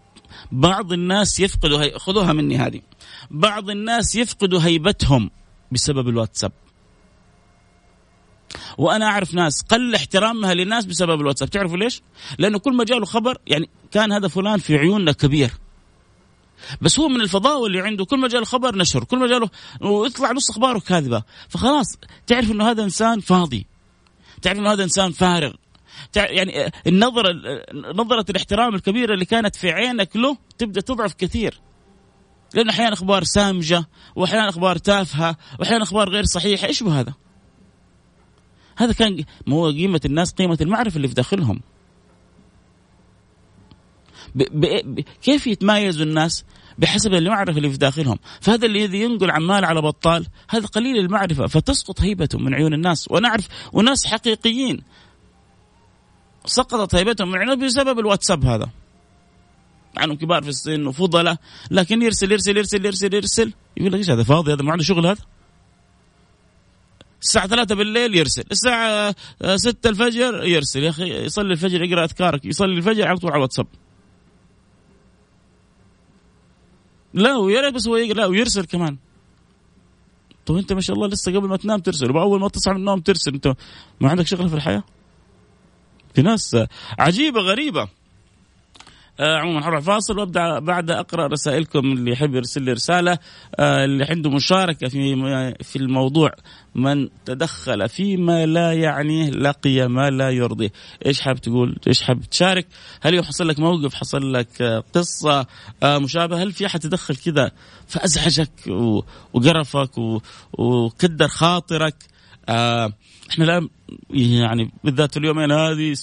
بعض 0.51 0.93
الناس 0.93 1.39
يفقدوا 1.39 1.83
هي... 1.83 1.99
خذوها 1.99 2.33
مني 2.33 2.57
هذه. 2.57 2.81
بعض 3.31 3.69
الناس 3.69 4.15
يفقدوا 4.15 4.61
هيبتهم 4.61 5.31
بسبب 5.71 6.09
الواتساب. 6.09 6.51
وأنا 8.77 9.05
أعرف 9.05 9.33
ناس 9.33 9.61
قل 9.61 9.95
احترامها 9.95 10.53
للناس 10.53 10.85
بسبب 10.85 11.21
الواتساب. 11.21 11.49
تعرفوا 11.49 11.77
ليش؟ 11.77 12.01
لأنه 12.39 12.59
كل 12.59 12.73
ما 12.73 12.83
جاله 12.83 13.05
خبر 13.05 13.37
يعني 13.47 13.69
كان 13.91 14.11
هذا 14.11 14.27
فلان 14.27 14.57
في 14.59 14.77
عيوننا 14.77 15.11
كبير. 15.11 15.51
بس 16.81 16.99
هو 16.99 17.07
من 17.07 17.21
الفضاء 17.21 17.65
اللي 17.65 17.81
عنده 17.81 18.05
كل 18.05 18.19
ما 18.19 18.27
جاله 18.27 18.45
خبر 18.45 18.75
نشر 18.75 19.03
كل 19.03 19.17
ما 19.17 19.27
جاله 19.27 19.49
ويطلع 19.81 20.31
نص 20.31 20.49
أخباره 20.49 20.79
كاذبة. 20.79 21.23
فخلاص 21.49 21.97
تعرف 22.27 22.51
إنه 22.51 22.69
هذا 22.71 22.83
إنسان 22.83 23.19
فاضي. 23.19 23.65
تعرف 24.41 24.59
إنه 24.59 24.71
هذا 24.71 24.83
إنسان 24.83 25.11
فارغ. 25.11 25.53
يعني 26.15 26.71
النظرة 26.87 27.33
نظرة 27.73 28.25
الاحترام 28.29 28.75
الكبيرة 28.75 29.13
اللي 29.13 29.25
كانت 29.25 29.55
في 29.55 29.71
عينك 29.71 30.15
له 30.15 30.37
تبدأ 30.57 30.81
تضعف 30.81 31.13
كثير. 31.13 31.59
لأن 32.53 32.69
أحيانا 32.69 32.93
أخبار 32.93 33.23
سامجة 33.23 33.85
وأحيانا 34.15 34.49
أخبار 34.49 34.77
تافهة 34.77 35.37
وأحيانا 35.59 35.83
أخبار 35.83 36.09
غير 36.09 36.23
صحيحة. 36.23 36.67
إيش 36.67 36.83
هذا؟ 36.83 37.13
هذا 38.77 38.93
كان 38.93 39.23
ما 39.47 39.55
هو 39.55 39.69
قيمة 39.69 40.01
الناس 40.05 40.33
قيمة 40.33 40.57
المعرفة 40.61 40.97
اللي 40.97 41.07
في 41.07 41.13
داخلهم. 41.13 41.61
ب 44.35 44.43
ب 44.95 44.99
كيف 45.21 45.47
يتمايزوا 45.47 46.05
الناس 46.05 46.45
بحسب 46.77 47.13
المعرفة 47.13 47.57
اللي 47.57 47.69
في 47.69 47.77
داخلهم؟ 47.77 48.19
فهذا 48.41 48.65
الذي 48.65 49.01
ينقل 49.01 49.31
عمال 49.31 49.65
على 49.65 49.81
بطال 49.81 50.27
هذا 50.49 50.65
قليل 50.65 50.97
المعرفة 50.97 51.47
فتسقط 51.47 52.01
هيبته 52.01 52.39
من 52.39 52.53
عيون 52.53 52.73
الناس. 52.73 53.11
ونعرف 53.11 53.47
وناس 53.73 54.05
حقيقيين 54.05 54.81
سقطت 56.45 56.95
هيبتهم 56.95 57.31
من 57.31 57.37
عيونهم 57.37 57.65
بسبب 57.65 57.99
الواتساب 57.99 58.45
هذا. 58.45 58.69
عنهم 59.97 60.17
كبار 60.17 60.43
في 60.43 60.49
السن 60.49 60.87
وفضلاء 60.87 61.37
لكن 61.71 62.01
يرسل 62.01 62.31
يرسل 62.31 62.57
يرسل 62.57 62.85
يرسل 62.85 63.13
يرسل. 63.13 63.53
يقول 63.77 63.91
لك 63.91 63.97
إيش 63.97 64.09
هذا 64.09 64.23
فاضي؟ 64.23 64.53
هذا 64.53 64.63
ما 64.63 64.71
عنده 64.71 64.83
شغل 64.83 65.05
هذا؟ 65.05 65.21
الساعة 67.25 67.47
ثلاثة 67.47 67.75
بالليل 67.75 68.15
يرسل. 68.15 68.43
الساعة 68.51 69.15
ستة 69.55 69.89
الفجر 69.89 70.43
يرسل. 70.43 70.83
يا 70.83 70.89
أخي 70.89 71.25
يصلي 71.25 71.53
الفجر 71.53 71.83
يقرأ 71.83 72.03
أذكارك. 72.03 72.45
يصلي 72.45 72.77
الفجر 72.77 73.07
على 73.07 73.17
طول 73.17 73.29
على 73.29 73.37
الواتساب. 73.37 73.67
لا 77.13 77.37
ويا 77.37 77.61
ريت 77.61 77.73
بس 77.73 77.87
هو 77.87 77.95
يقرأ. 77.95 78.25
ويرسل 78.25 78.65
كمان. 78.65 78.97
طيب 80.45 80.57
أنت 80.57 80.73
ما 80.73 80.81
شاء 80.81 80.95
الله 80.95 81.07
لسه 81.07 81.35
قبل 81.35 81.47
ما 81.47 81.57
تنام 81.57 81.79
ترسل. 81.79 82.11
واول 82.11 82.39
ما 82.39 82.49
تصحى 82.49 82.71
من 82.71 82.79
النوم 82.79 82.99
ترسل. 82.99 83.33
أنت 83.33 83.55
ما 84.01 84.09
عندك 84.09 84.27
شغله 84.27 84.47
في 84.47 84.55
الحياة؟ 84.55 84.83
في 86.13 86.21
ناس 86.21 86.57
عجيبة 86.99 87.41
غريبة. 87.41 87.87
آه 89.19 89.37
عموما 89.37 89.63
حروح 89.63 89.79
فاصل 89.79 90.19
وأبدأ 90.19 90.59
بعد 90.59 90.91
أقرأ 90.91 91.27
رسائلكم 91.27 91.79
اللي 91.79 92.11
يحب 92.11 92.35
يرسل 92.35 92.61
لي 92.61 92.71
رسالة 92.71 93.17
آه 93.59 93.85
اللي 93.85 94.05
عنده 94.09 94.29
مشاركة 94.29 94.87
في 94.87 95.15
في 95.63 95.75
الموضوع 95.75 96.31
من 96.75 97.09
تدخل 97.25 97.89
فيما 97.89 98.45
لا 98.45 98.73
يعنيه 98.73 99.29
لقي 99.29 99.87
ما 99.87 100.09
لا 100.09 100.29
يرضيه. 100.29 100.71
إيش 101.05 101.21
حاب 101.21 101.41
تقول؟ 101.41 101.77
إيش 101.87 102.01
حاب 102.01 102.21
تشارك؟ 102.21 102.67
هل 103.01 103.13
يحصل 103.13 103.47
لك 103.47 103.59
موقف 103.59 103.93
حصل 103.93 104.33
لك 104.33 104.61
آه 104.61 104.83
قصة 104.93 105.47
آه 105.83 105.97
مشابهه 105.97 106.43
هل 106.43 106.51
في 106.51 106.65
أحد 106.65 106.79
تدخل 106.79 107.15
كذا 107.15 107.51
فأزعجك 107.87 108.51
وقرفك 109.33 109.91
وكدر 110.53 111.27
خاطرك؟ 111.27 112.14
آه 112.49 112.93
إحنا 113.29 113.45
الآن 113.45 113.69
يعني 114.09 114.71
بالذات 114.83 115.17
اليومين 115.17 115.51
هذه 115.51 115.95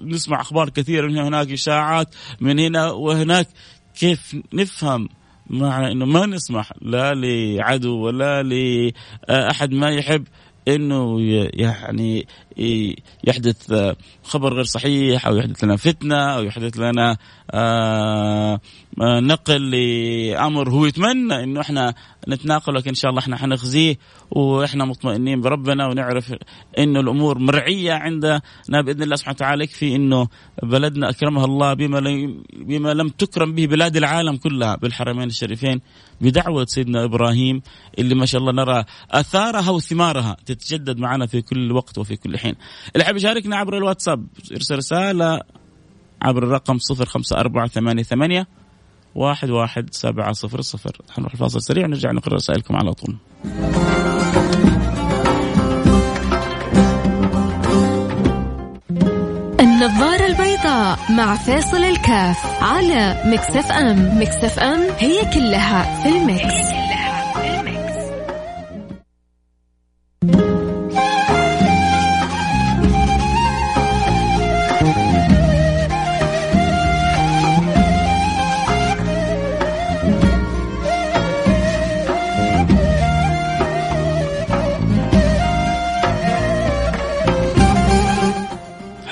نسمع 0.00 0.40
أخبار 0.40 0.70
كثيرة 0.70 1.06
من 1.06 1.18
هناك 1.18 1.52
إشاعات 1.52 2.14
من 2.40 2.58
هنا 2.58 2.90
وهناك. 2.90 3.48
كيف 3.98 4.36
نفهم 4.52 5.08
معنى 5.50 5.92
إنه 5.92 6.06
ما 6.06 6.26
نسمح 6.26 6.72
لا 6.82 7.14
لعدو 7.14 7.98
ولا 7.98 8.42
لأحد 8.42 9.72
ما 9.72 9.90
يحب 9.90 10.24
إنه 10.68 11.20
يعني 11.54 12.26
يحدث 13.24 13.72
خبر 14.24 14.54
غير 14.54 14.64
صحيح 14.64 15.26
أو 15.26 15.36
يحدث 15.36 15.64
لنا 15.64 15.76
فتنة 15.76 16.16
أو 16.16 16.42
يحدث 16.42 16.78
لنا 16.78 17.16
آه، 17.50 18.60
نقل 19.00 19.70
لأمر 19.70 20.70
هو 20.70 20.86
يتمنى 20.86 21.44
إنه 21.44 21.60
إحنا 21.60 21.94
نتناقل 22.28 22.74
لكن 22.74 22.88
إن 22.88 22.94
شاء 22.94 23.10
الله 23.10 23.20
إحنا 23.20 23.36
حنخزيه 23.36 23.98
وإحنا 24.30 24.84
مطمئنين 24.84 25.40
بربنا 25.40 25.86
ونعرف 25.86 26.34
إنه 26.78 27.00
الأمور 27.00 27.38
مرعية 27.38 27.92
عندنا 27.92 28.40
بإذن 28.68 29.02
الله 29.02 29.16
سبحانه 29.16 29.36
وتعالى 29.36 29.64
يكفي 29.64 29.96
إنه 29.96 30.28
بلدنا 30.62 31.10
أكرمها 31.10 31.44
الله 31.44 31.74
بما 31.74 32.00
بما 32.56 32.94
لم 32.94 33.08
تكرم 33.08 33.54
به 33.54 33.66
بلاد 33.66 33.96
العالم 33.96 34.36
كلها 34.36 34.76
بالحرمين 34.76 35.28
الشريفين 35.28 35.80
بدعوة 36.20 36.64
سيدنا 36.64 37.04
إبراهيم 37.04 37.62
اللي 37.98 38.14
ما 38.14 38.26
شاء 38.26 38.40
الله 38.40 38.52
نرى 38.52 38.84
آثارها 39.10 39.70
وثمارها 39.70 40.36
تتجدد 40.46 40.98
معنا 40.98 41.26
في 41.26 41.42
كل 41.42 41.72
وقت 41.72 41.98
وفي 41.98 42.16
كل 42.16 42.38
حين. 42.38 42.45
اللي 42.94 43.04
حاب 43.04 43.16
يشاركنا 43.16 43.56
عبر 43.56 43.76
الواتساب. 43.76 44.26
ارسل 44.52 44.76
رسالة 44.76 45.40
عبر 46.22 46.42
الرقم 46.42 46.78
05488 46.78 48.44
واحد 49.14 49.50
واحد 49.50 49.88
سبعة 49.94 50.32
صفر 50.32 50.60
صفر. 50.60 50.96
حنروح 51.10 51.32
الفاصل 51.32 51.62
سريع 51.62 51.84
ونرجع 51.84 52.12
نقرأ 52.12 52.34
رسائلكم 52.34 52.76
على 52.76 52.92
طول. 52.92 53.16
النظارة 59.60 60.26
البيضاء 60.26 60.98
مع 61.10 61.36
فيصل 61.36 61.84
كاف 61.84 62.62
على 62.62 63.22
Mix 63.26 63.72
FM. 63.72 64.20
Mix 64.22 64.58
FM 64.58 64.80
هي 64.98 65.20
كلها 65.34 66.02
في 66.02 66.08
ال 66.08 66.23
mix. 66.23 66.85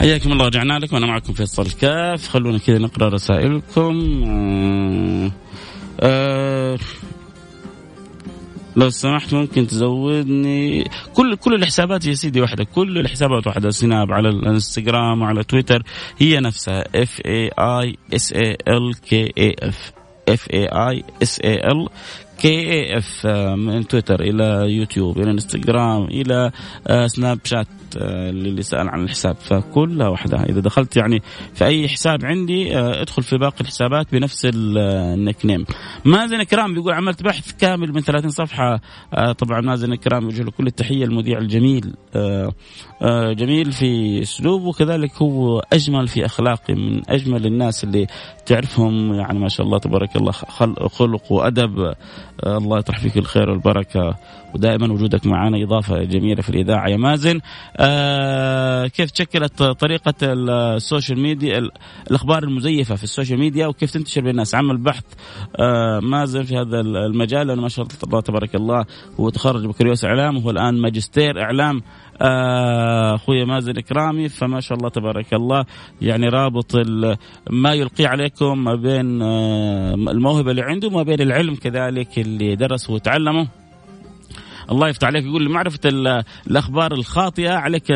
حياكم 0.05 0.33
الله 0.33 0.47
رجعنا 0.47 0.79
لكم. 0.79 0.97
أنا 0.97 1.07
معكم 1.07 1.33
فيصل 1.33 1.71
كاف 1.71 2.29
خلونا 2.29 2.59
كذا 2.59 2.79
نقرأ 2.79 3.09
رسائلكم. 3.09 4.23
آه 4.27 5.31
آه 6.01 6.79
لو 8.77 8.91
سمحت 8.91 9.35
ممكن 9.35 9.67
تزودني. 9.67 10.85
كل 11.15 11.37
كل 11.37 11.55
الحسابات 11.55 12.07
يا 12.07 12.15
سيدي 12.15 12.41
واحدة 12.41 12.65
كل 12.65 12.99
الحسابات 12.99 13.47
واحدة 13.47 13.71
سناب 13.71 14.13
على 14.13 14.29
الإنستغرام 14.29 15.23
وعلى 15.23 15.45
تويتر. 15.45 15.83
هي 16.19 16.41
نفسها. 16.41 16.85
F 16.95 17.21
A 17.27 17.51
I 17.59 17.97
S 18.15 18.33
A 18.33 18.57
L 18.69 18.95
K 19.09 19.33
A 19.39 19.57
F 19.63 19.93
F 20.29 20.51
A 20.51 20.67
I 20.67 21.05
S 21.23 21.41
A 21.41 21.55
L 21.55 21.89
K 22.39 22.73
A 22.73 22.99
F 22.99 23.27
من 23.57 23.87
تويتر 23.89 24.21
إلى 24.21 24.73
يوتيوب 24.73 25.19
إلى 25.19 25.31
إنستغرام 25.31 26.05
إلى 26.05 26.51
سناب 27.07 27.39
آه، 27.39 27.49
شات. 27.49 27.67
آه، 27.97 28.31
اللي 28.31 28.63
سأل 28.63 28.89
عن 28.89 29.05
الحساب. 29.05 29.37
فكلها 29.37 30.09
واحدة 30.09 30.43
إذا 30.43 30.61
دخلت 30.61 30.97
يعني 30.97 31.23
في 31.55 31.65
أي 31.65 31.89
حساب 31.89 32.25
عندي 32.25 32.79
آه، 32.79 33.03
ادخل 33.03 33.23
في 33.23 33.39
باقي 33.39 33.61
الحسابات 33.61 34.13
بنفس 34.13 34.49
النيك 34.55 35.47
نيم. 35.47 35.65
مازن 36.05 36.43
كرام 36.43 36.75
بيقول 36.75 36.93
عملت 36.93 37.23
بحث 37.23 37.53
كامل 37.53 37.93
من 37.93 38.01
30 38.01 38.31
صفحة. 38.31 38.81
طبعا 39.39 39.61
مازن 39.61 39.95
كرام 39.95 40.23
يوجه 40.23 40.43
له 40.43 40.51
كل 40.51 40.67
التحية 40.67 41.05
المذيع 41.05 41.39
الجميل. 41.39 41.95
جميل 43.37 43.73
في 43.73 44.23
أسلوبه 44.23 44.69
وكذلك 44.69 45.23
هو 45.23 45.63
أجمل 45.73 46.09
في 46.09 46.27
أخلاقه 46.27 46.75
من 46.75 47.11
أجمل 47.11 47.47
الناس 47.47 47.85
اللي 47.85 48.07
تعرفهم. 48.47 49.15
يعني 49.15 49.39
ما 49.39 49.49
شاء 49.49 49.67
الله 49.67 49.79
تبارك 49.79 50.17
الله 50.17 50.33
خلق 50.89 51.33
وأدب. 51.33 51.95
الله 52.47 52.79
يطرح 52.79 52.99
فيك 52.99 53.17
الخير 53.17 53.51
والبركة. 53.51 54.15
ودائما 54.55 54.93
وجودك 54.93 55.27
معنا 55.27 55.63
إضافة 55.63 56.05
جميلة 56.05 56.43
في 56.43 56.51
الإذاعة 56.51 56.89
يا 56.89 56.97
مازن. 56.97 57.41
آه 57.77 58.87
كيف 58.87 59.11
تشكلت 59.11 59.63
طريقة 59.63 60.15
ال 60.23 60.37
social 60.37 61.21
media 61.21 61.63
الأخبار 62.11 62.43
المزيفة 62.43 62.95
في 62.95 63.05
ال 63.05 63.10
social 63.10 63.39
media 63.39 63.67
وكيف 63.67 63.91
تنتشر 63.91 64.21
بين 64.21 64.31
الناس 64.31 64.55
عمل 64.55 64.77
بحث 64.77 65.05
آه 65.57 66.01
مازن 66.01 66.43
في 66.43 66.57
هذا 66.57 66.81
المجال 66.81 67.47
لأنه 67.47 67.63
ما 67.63 67.69
شاء 67.69 67.87
الله 68.05 68.21
تبارك 68.21 68.55
الله 68.55 68.85
هو 69.21 69.31
تخرج 69.31 69.67
بكالوريوس 69.67 70.05
إعلام 70.05 70.37
وهو 70.37 70.51
الآن 70.51 70.81
ماجستير 70.81 71.43
إعلام. 71.43 71.77
آه، 71.77 72.04
أخوي 72.21 73.45
مازن 73.45 73.79
اكرامي 73.79 74.29
فما 74.29 74.61
شاء 74.61 74.79
الله 74.79 74.89
تبارك 74.89 75.35
الله 75.35 75.65
يعني 76.03 76.29
رابط 76.29 76.77
ما 77.51 77.73
يلقي 77.73 78.07
عليكم 78.07 78.65
ما 78.65 78.75
بين 78.75 79.23
آه، 79.23 79.95
الموهبة 79.95 80.51
اللي 80.51 80.63
عنده 80.63 80.89
وما 80.89 81.03
بين 81.03 81.21
العلم 81.21 81.55
كذلك 81.55 82.19
اللي 82.19 82.57
درسه 82.57 82.93
وتعلمه. 82.93 83.49
الله 84.71 84.89
يفتح 84.89 85.07
عليك 85.07 85.25
يقول 85.25 85.51
معرفة 85.51 85.81
الأخبار 86.47 86.93
الخاطئة 86.93 87.53
عليك 87.53 87.91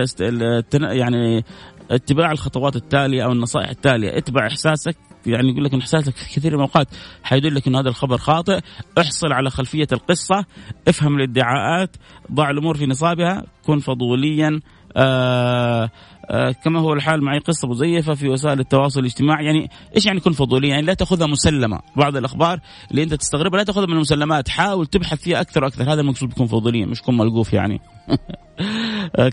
يعني 0.72 1.44
اتباع 1.90 2.32
الخطوات 2.32 2.76
التالية 2.76 3.24
أو 3.24 3.32
النصائح 3.32 3.68
التالية. 3.68 4.18
اتبع 4.18 4.46
إحساسك 4.46 4.96
يعني 5.26 5.50
يقول 5.50 5.64
لك 5.64 5.74
إن 5.74 5.80
إحساسك 5.80 6.16
في 6.16 6.34
كثير 6.34 6.50
من 6.50 6.56
الأوقات 6.56 6.88
حيدلك 7.22 7.66
إن 7.66 7.76
هذا 7.76 7.88
الخبر 7.88 8.18
خاطئ. 8.18 8.60
احصل 8.98 9.32
على 9.32 9.50
خلفية 9.50 9.86
القصة 9.92 10.44
افهم 10.88 11.16
الادعاءات 11.16 11.96
ضع 12.32 12.50
الأمور 12.50 12.76
في 12.76 12.86
نصابها 12.86 13.44
كن 13.62 13.78
فضوليا. 13.78 14.60
آه 14.96 15.90
آه 16.30 16.50
كما 16.64 16.80
هو 16.80 16.92
الحال 16.92 17.24
معي 17.24 17.38
قصة 17.38 17.68
مزيفة 17.68 18.14
في 18.14 18.28
وسائل 18.28 18.60
التواصل 18.60 19.00
الاجتماعي. 19.00 19.44
يعني 19.44 19.70
إيش 19.96 20.06
يعني 20.06 20.18
يكون 20.18 20.32
فضوليه 20.32 20.68
يعني 20.68 20.86
لا 20.86 20.94
تأخذها 20.94 21.26
مسلمة. 21.26 21.80
بعض 21.96 22.16
الأخبار 22.16 22.60
اللي 22.90 23.02
أنت 23.02 23.14
تستغربها 23.14 23.58
لا 23.58 23.64
تأخذها 23.64 23.86
من 23.86 23.92
المسلمات. 23.92 24.48
حاول 24.48 24.86
تبحث 24.86 25.22
فيها 25.22 25.40
أكثر 25.40 25.64
وأكثر. 25.64 25.92
هذا 25.92 26.00
المقصود 26.00 26.28
بكون 26.28 26.46
فضوليه 26.46 26.84
مش 26.84 27.02
كون 27.02 27.16
ملقوف 27.16 27.52
يعني. 27.52 27.80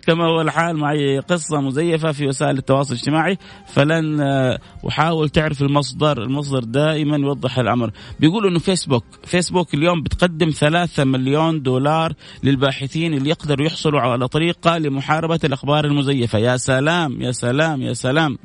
كما 0.05 0.25
هو 0.25 0.41
الحال 0.41 0.77
معي 0.77 1.19
قصة 1.19 1.61
مزيفة 1.61 2.11
في 2.11 2.27
وسائل 2.27 2.57
التواصل 2.57 2.93
الاجتماعي. 2.93 3.37
فلن 3.67 4.21
آه، 4.21 4.59
أحاول 4.87 5.29
تعرف 5.29 5.61
المصدر 5.61 6.23
المصدر 6.23 6.63
دائما 6.63 7.17
يوضح 7.17 7.59
الأمر. 7.59 7.91
بيقولوا 8.19 8.49
أنه 8.49 8.59
فيسبوك 8.59 9.03
فيسبوك 9.23 9.73
اليوم 9.73 10.01
بتقدم 10.01 10.49
ثلاثة 10.49 11.03
مليون 11.03 11.61
دولار 11.61 12.13
للباحثين 12.43 13.13
اللي 13.13 13.29
يقدروا 13.29 13.65
يحصلوا 13.65 13.99
على 13.99 14.27
طريقة 14.27 14.77
لمحاربة 14.77 15.39
الأخبار 15.43 15.85
المزيفة. 15.85 16.39
يا 16.39 16.57
سلام 16.57 17.21
يا 17.21 17.31
سلام 17.31 17.81
يا 17.81 17.93
سلام. 17.93 18.37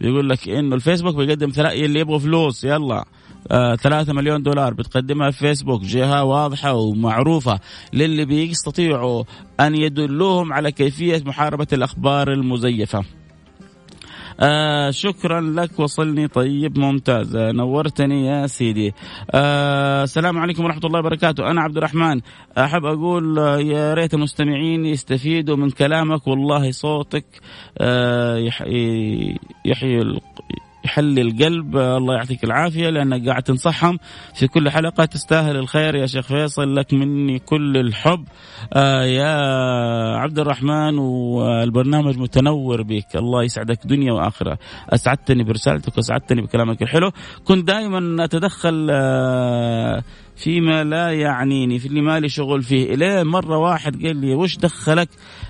بيقول 0.00 0.28
لك 0.28 0.48
إنه 0.48 0.74
الفيسبوك 0.74 1.14
بيقدم 1.14 1.50
ثلاثة 1.50 1.84
اللي 1.84 2.00
يبغوا 2.00 2.18
فلوس 2.18 2.64
يلا. 2.64 3.04
آه، 3.50 3.76
ثلاثة 3.76 4.12
مليون 4.12 4.42
دولار 4.42 4.74
بتقدمها 4.74 5.30
في 5.30 5.38
فيسبوك 5.38 5.82
جهة 5.82 6.24
واضحة 6.24 6.74
ومعروفة 6.74 7.60
للي 7.92 8.24
بيستطيعوا 8.24 9.24
أن 9.60 9.74
يدلوهم 9.74 10.52
على 10.52 10.72
كيفية 10.72 11.22
محاربة 11.26 11.66
الأخبار 11.72 12.32
المزيفة. 12.32 13.04
آه 14.40 14.90
شكرا 14.90 15.40
لك 15.40 15.80
وصلني. 15.80 16.28
طيب 16.28 16.78
ممتاز. 16.78 17.36
آه 17.36 17.52
نورتني 17.52 18.26
يا 18.26 18.46
سيدي. 18.46 18.94
آه 19.30 20.02
السلام 20.02 20.38
عليكم 20.38 20.64
ورحمة 20.64 20.80
الله 20.84 20.98
وبركاته. 20.98 21.50
أنا 21.50 21.60
عبد 21.62 21.76
الرحمن. 21.76 22.20
أحب 22.58 22.84
أقول 22.84 23.38
آه 23.38 23.58
يا 23.58 23.94
ريت 23.94 24.14
المستمعين 24.14 24.86
يستفيدوا 24.86 25.56
من 25.56 25.70
كلامك. 25.70 26.26
والله 26.26 26.70
صوتك 26.70 27.24
آه 27.78 28.36
يحيي 28.36 29.38
يحلي 30.86 31.22
القلب 31.22 31.76
الله 31.76 32.14
يعطيك 32.14 32.44
العافية 32.44 32.90
لأنك 32.90 33.28
قاعد 33.28 33.42
تنصحهم. 33.42 33.98
في 34.34 34.46
كل 34.48 34.70
حلقة 34.70 35.04
تستاهل 35.04 35.56
الخير 35.56 35.94
يا 35.94 36.06
شيخ 36.06 36.26
فيصل 36.26 36.76
لك 36.76 36.92
مني 36.94 37.38
كل 37.38 37.76
الحب. 37.76 38.24
آه 38.72 39.04
يا 39.04 39.34
عبد 40.16 40.38
الرحمن 40.38 40.98
والبرنامج 40.98 42.18
متنور 42.18 42.82
بك. 42.82 43.16
الله 43.16 43.42
يسعدك 43.42 43.86
دنيا 43.86 44.12
وآخرة. 44.12 44.58
أسعدتني 44.90 45.44
برسالتك 45.44 45.96
وأسعدتني 45.96 46.42
بكلامك 46.42 46.82
الحلو. 46.82 47.10
كنت 47.44 47.68
دائما 47.68 48.24
أتدخل 48.24 48.88
آه 48.90 50.02
فيما 50.36 50.84
لا 50.84 51.10
يعنيني 51.10 51.78
في 51.78 51.88
اللي 51.88 52.00
مالي 52.00 52.28
شغل 52.28 52.62
فيه. 52.62 52.94
إليه 52.94 53.22
مرة 53.22 53.58
واحد 53.58 54.06
قال 54.06 54.16
لي 54.16 54.34
وش 54.34 54.56
دخلك؟ 54.56 55.08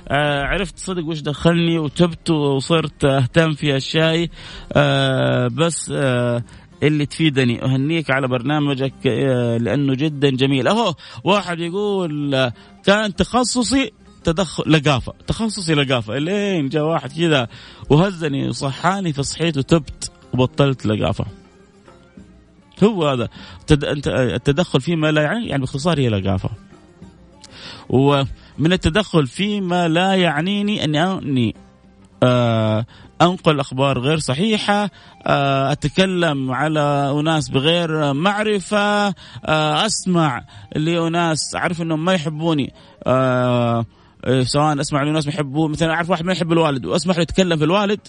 آه 0.09 0.43
عرفت 0.43 0.79
صدق 0.79 1.05
وش 1.05 1.21
دخلني 1.21 1.79
وتبت 1.79 2.31
وصرت 2.31 3.05
أهتم 3.05 3.53
في 3.53 3.77
أشياء 3.77 4.29
آه 4.73 5.49
بس 5.49 5.93
آه 5.95 6.45
اللي 6.83 7.07
تفيدني. 7.07 7.65
أهنيك 7.65 8.11
على 8.11 8.29
برنامجك 8.29 9.07
آه 9.07 9.57
لأنه 9.57 9.95
جدا 9.95 10.31
جميل. 10.31 10.69
أهو 10.69 10.95
واحد 11.25 11.61
يقول 11.61 12.51
كان 12.85 13.15
تخصصي 13.15 13.91
تدخل 14.25 14.73
لقافة. 14.73 15.13
تخصصي 15.27 15.75
لقافة. 15.75 16.19
لين 16.19 16.69
جاء 16.69 16.85
واحد 16.85 17.13
كذا 17.13 17.49
وهزني 17.91 18.49
وصحاني 18.49 19.13
فصحيت 19.13 19.59
وتبت 19.59 20.13
وبطلت 20.35 20.87
لقافة. 20.87 21.25
هو 22.85 23.09
هذا 23.09 23.29
التدخل 24.07 24.81
فيما 24.81 25.13
لا 25.13 25.23
يعني 25.23 25.47
يعني 25.47 25.61
باختصار 25.61 25.99
هي 25.99 26.09
لقافة 26.09 26.51
ومن 27.89 28.73
التدخل 28.73 29.27
فيما 29.27 29.89
لا 29.89 30.15
يعنيني 30.15 30.85
أني 30.85 31.03
أني 31.03 31.55
آه 32.23 32.87
أنقل 33.23 33.61
أخبار 33.61 33.99
غير 33.99 34.19
صحيحة 34.19 34.91
آه 35.27 35.73
أتكلم 35.73 36.53
على 36.53 37.17
أناس 37.21 37.49
بغير 37.49 38.13
معرفة 38.13 39.07
آه 39.47 39.87
أسمع 39.87 40.45
لأناس 40.77 41.55
أعرف 41.57 41.83
إنهم 41.83 42.05
ما 42.05 42.13
يحبوني 42.13 42.73
آه 43.07 43.87
سواء 44.43 44.81
أسمع 44.81 45.03
لناس 45.03 45.27
ما 45.27 45.33
يحبوه 45.33 45.69
مثلا 45.69 45.93
أعرف 45.93 46.11
واحد 46.11 46.25
ما 46.25 46.33
يحب 46.33 46.53
الوالد 46.53 46.87
وأسمح 46.87 47.17
له 47.17 47.23
يتكلم 47.23 47.59
في 47.59 47.65
الوالد 47.65 48.01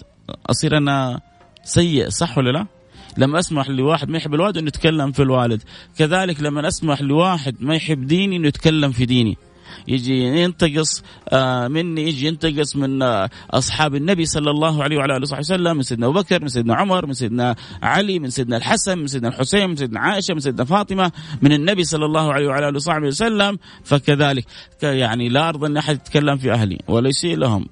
أصير 0.50 0.76
أنا 0.76 1.20
سيء 1.64 2.08
صح 2.08 2.38
ولا 2.38 2.50
لا؟ 2.50 2.77
لما 3.18 3.38
أسمح 3.38 3.68
لواحد 3.68 4.08
ما 4.08 4.16
يحب 4.16 4.34
الوالد 4.34 4.56
إنه 4.56 4.68
يتكلم 4.68 5.12
في 5.12 5.22
الوالد. 5.22 5.62
كذلك 5.98 6.40
لما 6.40 6.68
أسمح 6.68 7.02
لواحد 7.02 7.56
ما 7.60 7.74
يحب 7.74 8.06
ديني 8.06 8.36
إنه 8.36 8.48
يتكلم 8.48 8.92
في 8.92 9.06
ديني. 9.06 9.36
يجي 9.88 10.22
ينتقص 10.42 11.02
آه 11.28 11.68
مني 11.68 12.02
يجي 12.08 12.26
ينتقص 12.26 12.76
من 12.76 13.02
آه 13.02 13.30
أصحاب 13.50 13.94
النبي 13.94 14.24
صلى 14.24 14.50
الله 14.50 14.82
عليه 14.82 14.96
وعلى 14.96 15.16
آله 15.16 15.22
وصحبه 15.22 15.40
وسلم 15.40 15.76
من 15.76 15.82
سيدنا 15.82 16.06
أبو 16.06 16.20
بكر 16.20 16.42
من 16.42 16.48
سيدنا 16.48 16.74
عمر 16.74 17.06
من 17.06 17.12
سيدنا 17.12 17.56
علي 17.82 18.18
من 18.18 18.30
سيدنا 18.30 18.56
الحسن 18.56 18.98
من 18.98 19.06
سيدنا 19.06 19.28
الحسين 19.28 19.70
من 19.70 19.76
سيدنا 19.76 20.00
عائشة 20.00 20.34
من 20.34 20.40
سيدنا 20.40 20.64
فاطمة 20.64 21.12
من 21.42 21.52
النبي 21.52 21.84
صلى 21.84 22.04
الله 22.04 22.32
عليه 22.32 22.46
وعلى 22.46 22.68
آله 22.68 22.76
وصحبه 22.76 23.06
وسلم. 23.06 23.58
فكذلك 23.84 24.44
يعني 24.82 25.28
لا 25.28 25.48
أرضى 25.48 25.66
إن 25.66 25.76
أحد 25.76 25.94
يتكلم 25.94 26.36
في 26.36 26.52
أهلي 26.52 26.78
ولا 26.88 27.08
يسيء 27.08 27.36
لهم. 27.36 27.66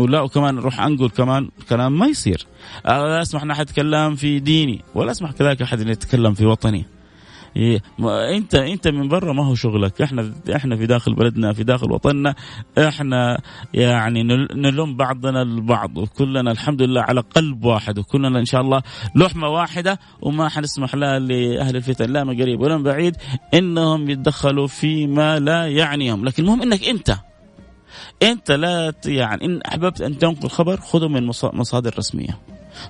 ولا 0.00 0.20
وكمان 0.20 0.58
أروح 0.58 0.80
أنقل 0.80 1.08
كمان 1.08 1.48
كلام 1.68 1.98
ما 1.98 2.06
يصير. 2.06 2.46
لا 2.84 3.22
أسمح 3.22 3.42
إن 3.42 3.50
أحد 3.50 3.68
يتكلم 3.70 4.14
في 4.14 4.38
ديني 4.38 4.84
ولا 4.94 5.10
أسمح 5.10 5.32
كذلك 5.32 5.62
أحد 5.62 5.88
يتكلم 5.88 6.34
في 6.34 6.46
وطني. 6.46 6.86
إيه 7.56 7.82
انت 8.36 8.54
أنت 8.54 8.88
من 8.88 9.08
برا 9.08 9.32
ما 9.32 9.46
هو 9.46 9.54
شغلك. 9.54 10.02
إحنا 10.02 10.32
إحنا 10.56 10.76
في 10.76 10.86
داخل 10.86 11.14
بلدنا 11.14 11.52
في 11.52 11.64
داخل 11.64 11.92
وطننا. 11.92 12.34
إحنا 12.78 13.40
يعني 13.74 14.22
نلوم 14.54 14.96
بعضنا 14.96 15.42
البعض 15.42 15.98
وكلنا 15.98 16.50
الحمد 16.50 16.82
لله 16.82 17.02
على 17.02 17.20
قلب 17.20 17.64
واحد 17.64 17.98
وكلنا 17.98 18.38
إن 18.38 18.44
شاء 18.44 18.60
الله 18.60 18.82
لحمة 19.16 19.48
واحدة. 19.48 19.98
وما 20.22 20.48
حنسمح 20.48 20.94
لا 20.94 21.18
لأهل 21.18 21.76
الفتن 21.76 22.12
لا 22.12 22.24
من 22.24 22.42
قريب 22.42 22.60
ولا 22.60 22.76
من 22.76 22.82
بعيد 22.82 23.16
إنهم 23.54 24.10
يتدخلوا 24.10 24.66
فيما 24.66 25.38
لا 25.38 25.66
يعنيهم. 25.66 26.24
لكن 26.24 26.42
المهم 26.42 26.62
إنك 26.62 26.84
أنت. 26.84 27.16
انت 28.22 28.50
لا 28.50 28.92
يعني 29.04 29.44
إن 29.44 29.60
أحببت 29.62 30.00
أن 30.00 30.18
تنقل 30.18 30.48
خبر 30.48 30.80
خذه 30.80 31.08
من 31.08 31.26
مصادر 31.42 31.98
رسمية. 31.98 32.38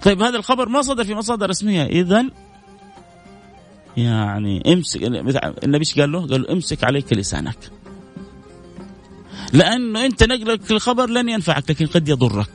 طيب 0.03 0.23
هذا 0.23 0.37
الخبر 0.37 0.69
ما 0.69 0.83
صدر 0.83 1.05
في 1.05 1.15
مصادر 1.15 1.51
رسمية. 1.51 1.83
اذا 1.83 2.25
يعني 3.97 4.73
امسك 4.73 5.03
النبي 5.65 5.79
إيش 5.79 6.01
قال 6.01 6.13
له؟ 6.13 6.27
قال 6.27 6.43
له 6.43 6.53
امسك 6.53 6.85
عليك 6.85 7.13
لسانك. 7.13 7.59
لأنه 9.53 10.05
أنت 10.05 10.25
نقلك 10.25 10.71
الخبر 10.71 11.11
لن 11.11 11.29
ينفعك 11.29 11.71
لكن 11.71 11.87
قد 11.87 12.09
يضرك. 12.09 12.51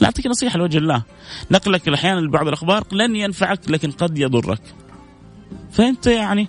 لا 0.00 0.06
اعطيك 0.06 0.26
نصيحة 0.26 0.58
لوجه 0.58 0.78
الله. 0.78 1.02
نقلك 1.50 1.88
أحيانا 1.88 2.20
لبعض 2.20 2.46
الأخبار 2.46 2.84
لن 2.92 3.16
ينفعك 3.16 3.70
لكن 3.70 3.90
قد 3.90 4.18
يضرك. 4.18 4.60
فأنت 5.72 6.06
يعني 6.06 6.48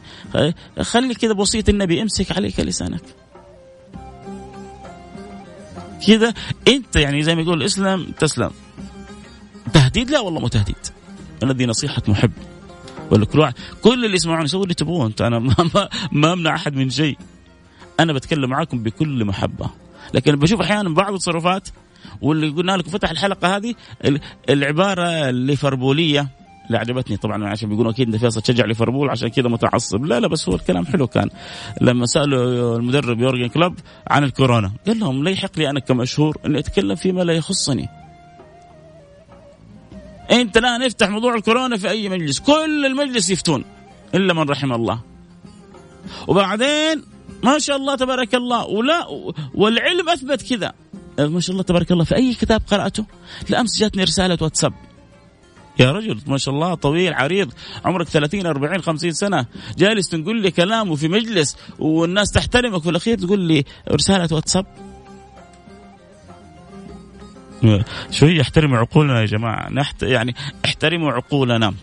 خلي 0.81 1.13
كذا 1.13 1.33
بوصية 1.33 1.63
النبي 1.69 2.01
امسك 2.01 2.31
عليك 2.31 2.59
لسانك. 2.59 3.01
كذا 6.07 6.33
انت 6.67 6.95
يعني 6.95 7.23
زي 7.23 7.35
ما 7.35 7.41
يقول 7.41 7.61
الاسلام 7.61 8.05
تسلم. 8.19 8.51
تهديد؟ 9.73 10.09
لا 10.09 10.19
والله 10.19 10.39
مو 10.39 10.47
تهديد. 10.47 10.75
أنا 11.43 11.53
دي 11.53 11.65
نصيحة 11.65 12.01
محب. 12.07 12.31
ولا 13.11 13.25
كل 13.25 13.39
واحد 13.39 13.53
كل 13.81 14.05
اللي 14.05 14.15
يسمعوني 14.15 14.47
سووا 14.47 14.63
اللي 14.63 14.73
تبغوه 14.73 15.07
انت 15.07 15.21
أنا 15.21 15.39
ما, 15.39 15.55
ما, 15.75 15.89
ما 16.11 16.33
أمنع 16.33 16.55
أحد 16.55 16.75
من 16.75 16.89
شيء. 16.89 17.17
أنا 17.99 18.13
بتكلم 18.13 18.49
معاكم 18.49 18.83
بكل 18.83 19.25
محبة. 19.25 19.69
لكن 20.13 20.35
بشوف 20.35 20.61
أحيانا 20.61 20.89
بعض 20.89 21.13
التصرفات 21.13 21.67
واللي 22.21 22.49
قلنا 22.49 22.71
لكم 22.71 22.89
فتح 22.89 23.09
الحلقة 23.09 23.55
هذه 23.55 23.75
العبارة 24.49 25.29
الليفربوليه 25.29 26.27
اللي 26.71 26.79
عجبتني 26.79 27.17
طبعا 27.17 27.47
عشان 27.47 27.69
بيقولوا 27.69 27.91
أكيد 27.91 28.17
فيصل 28.17 28.41
تشجع 28.41 28.65
ليفربول 28.65 29.09
عشان 29.09 29.27
كذا 29.27 29.49
متعصب. 29.49 30.05
لا 30.05 30.19
لا 30.19 30.27
بس 30.27 30.49
هو 30.49 30.55
الكلام 30.55 30.85
حلو 30.85 31.07
كان. 31.07 31.29
لما 31.81 32.05
سألوا 32.05 32.77
المدرب 32.77 33.19
يورجن 33.19 33.47
كلوب 33.47 33.75
عن 34.07 34.23
الكورونا 34.23 34.71
قال 34.87 34.99
لهم 34.99 35.23
لا 35.23 35.31
يحق 35.31 35.51
لي 35.57 35.69
أنا 35.69 35.79
كمشهور 35.79 36.37
إني 36.45 36.59
أتكلم 36.59 36.95
فيما 36.95 37.21
لا 37.21 37.33
يخصني. 37.33 37.89
أنت 40.31 40.57
لا 40.57 40.77
نفتح 40.77 41.09
موضوع 41.09 41.35
الكورونا 41.35 41.77
في 41.77 41.89
أي 41.89 42.09
مجلس. 42.09 42.39
كل 42.39 42.85
المجلس 42.85 43.29
يفتون 43.29 43.65
إلا 44.15 44.33
من 44.33 44.41
رحم 44.41 44.73
الله. 44.73 44.99
وبعدين 46.27 47.03
ما 47.43 47.59
شاء 47.59 47.77
الله 47.77 47.95
تبارك 47.95 48.35
الله 48.35 48.65
ولا 48.65 49.07
والعلم 49.53 50.09
أثبت 50.09 50.41
كذا. 50.49 50.73
ما 51.19 51.39
شاء 51.39 51.51
الله 51.51 51.63
تبارك 51.63 51.91
الله 51.91 52.03
في 52.03 52.15
أي 52.15 52.33
كتاب 52.33 52.61
قرأته؟ 52.67 53.05
لأمس 53.49 53.79
جاتني 53.79 54.03
رسالة 54.03 54.37
واتساب. 54.41 54.73
يا 55.79 55.91
رجل 55.91 56.19
ما 56.27 56.37
شاء 56.37 56.53
الله 56.53 56.73
طويل 56.73 57.13
عريض 57.13 57.53
عمرك 57.85 58.07
30 58.07 58.45
40 58.45 58.81
50 58.81 59.11
سنة. 59.11 59.45
جالس 59.77 60.09
تقول 60.09 60.41
لي 60.41 60.51
كلام 60.51 60.91
وفي 60.91 61.07
مجلس 61.07 61.57
والناس 61.79 62.31
تحترمك 62.31 62.81
في 62.81 62.89
الأخير 62.89 63.17
تقول 63.17 63.39
لي 63.39 63.63
رسالة 63.91 64.35
واتساب. 64.35 64.65
شوي 68.11 68.41
احترموا 68.41 68.77
عقولنا 68.77 69.21
يا 69.21 69.25
جماعة. 69.25 69.69
نحت 69.69 70.03
يعني 70.03 70.35
احترموا 70.65 71.11
عقولنا. 71.11 71.73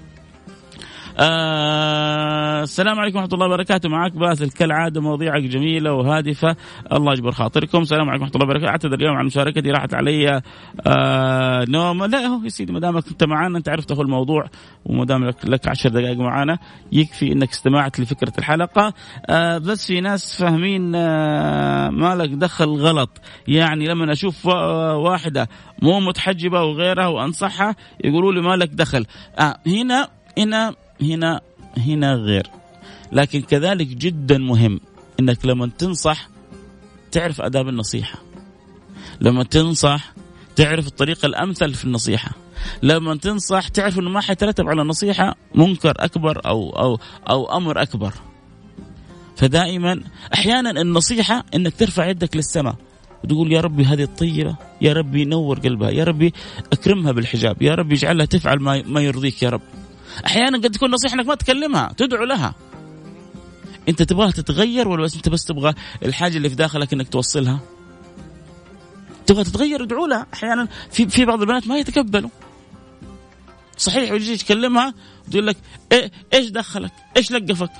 آه 1.20 2.62
السلام 2.62 2.98
عليكم 2.98 3.18
ورحمة 3.18 3.34
الله 3.34 3.46
وبركاته. 3.46 3.88
معك 3.88 4.12
باسل 4.12 4.50
كالعاده 4.50 5.00
مواضيعك 5.00 5.42
جميلة 5.42 5.92
وهادفة. 5.92 6.56
الله 6.92 7.12
يجبر 7.12 7.32
خاطركم. 7.32 7.78
السلام 7.78 8.08
عليكم 8.08 8.24
ورحمة 8.24 8.36
الله 8.36 8.46
وبركاته. 8.46 8.70
أعتذر 8.70 8.94
اليوم 8.94 9.16
عن 9.16 9.26
مشاركتي 9.26 9.70
راحت 9.70 9.94
علي 9.94 10.42
آه 10.86 11.64
نوم. 11.68 12.04
لا 12.04 12.18
هو 12.18 12.44
يا 12.44 12.48
سيدي 12.48 12.72
ما 12.72 12.80
دامك 12.80 13.08
أنت 13.08 13.24
معنا 13.24 13.58
أنت 13.58 13.68
عرفت 13.68 13.92
هو 13.92 14.02
الموضوع 14.02 14.44
وما 14.84 15.04
دام 15.04 15.24
لك, 15.24 15.36
لك 15.44 15.68
10 15.68 15.90
دقائق 15.90 16.18
معنا 16.18 16.58
يكفي 16.92 17.32
إنك 17.32 17.50
استمعت 17.50 18.00
لفكرة 18.00 18.32
الحلقة. 18.38 18.94
آه 19.26 19.58
بس 19.58 19.86
في 19.86 20.00
ناس 20.00 20.42
فاهمين 20.42 20.90
ما 21.90 22.14
لك 22.18 22.30
دخل 22.30 22.68
غلط. 22.68 23.20
يعني 23.48 23.86
لما 23.86 24.12
أشوف 24.12 24.46
واحدة 24.46 25.48
مو 25.82 26.00
متحجبة 26.00 26.62
وغيرها 26.62 27.06
وأنصحها 27.06 27.76
يقولوا 28.04 28.32
لي 28.32 28.40
ما 28.40 28.56
لك 28.56 28.68
دخل. 28.68 29.06
آه 29.38 29.56
هنا 29.66 30.08
هنا 30.38 30.74
هنا 31.02 31.40
هنا 31.78 32.14
غير. 32.14 32.46
لكن 33.12 33.40
كذلك 33.42 33.86
جدا 33.86 34.38
مهم 34.38 34.80
إنك 35.20 35.46
لما 35.46 35.70
تنصح 35.78 36.28
تعرف 37.12 37.40
آداب 37.40 37.68
النصيحة. 37.68 38.18
لما 39.20 39.44
تنصح 39.44 40.12
تعرف 40.56 40.86
الطريقة 40.86 41.26
الأمثل 41.26 41.74
في 41.74 41.84
النصيحة. 41.84 42.30
لما 42.82 43.16
تنصح 43.16 43.68
تعرف 43.68 43.98
إنه 43.98 44.10
ما 44.10 44.20
حيترتب 44.20 44.68
على 44.68 44.82
النصيحه 44.82 45.34
منكر 45.54 45.94
أكبر 45.96 46.46
أو 46.46 46.70
أو 46.70 46.98
أو 47.30 47.56
أمر 47.56 47.82
أكبر. 47.82 48.14
فدائما 49.36 50.02
أحيانا 50.34 50.70
النصيحة 50.70 51.44
إنك 51.54 51.74
ترفع 51.76 52.08
يدك 52.08 52.36
للسماء 52.36 52.74
وتقول 53.24 53.52
يا 53.52 53.60
ربي 53.60 53.84
هذه 53.84 54.02
الطيبه 54.02 54.56
يا 54.80 54.92
ربي 54.92 55.24
نور 55.24 55.58
قلبها 55.58 55.90
يا 55.90 56.04
ربي 56.04 56.32
أكرمها 56.72 57.12
بالحجاب 57.12 57.62
يا 57.62 57.74
ربي 57.74 57.94
اجعلها 57.94 58.26
تفعل 58.26 58.58
ما 58.58 58.82
ما 58.86 59.00
يرضيك 59.00 59.42
يا 59.42 59.50
رب. 59.50 59.60
أحيانا 60.26 60.58
قد 60.58 60.70
تكون 60.70 60.90
نصيحة 60.90 61.14
إنك 61.14 61.26
ما 61.26 61.34
تكلمها 61.34 61.92
تدعو 61.96 62.24
لها. 62.24 62.54
أنت 63.88 64.02
تبغاها 64.02 64.30
تتغير 64.30 64.88
ولا 64.88 65.02
بس 65.02 65.16
أنت 65.16 65.28
بس 65.28 65.44
تبغى 65.44 65.74
الحاجة 66.04 66.36
اللي 66.36 66.48
في 66.48 66.54
داخلك 66.54 66.92
إنك 66.92 67.08
توصلها؟ 67.08 67.60
تبغى 69.26 69.44
تتغير 69.44 69.82
ادعو 69.82 70.06
لها. 70.06 70.26
أحيانا 70.34 70.68
في 70.90 71.08
في 71.08 71.24
بعض 71.24 71.40
البنات 71.40 71.66
ما 71.66 71.78
يتقبلوا. 71.78 72.30
صحيح 73.76 74.12
ويجي 74.12 74.36
تكلمها 74.36 74.94
تقول 75.30 75.46
لك 75.46 75.56
إيه 75.92 76.10
إيش 76.34 76.50
دخلك؟ 76.50 76.92
إيش 77.16 77.32
لقفك؟ 77.32 77.70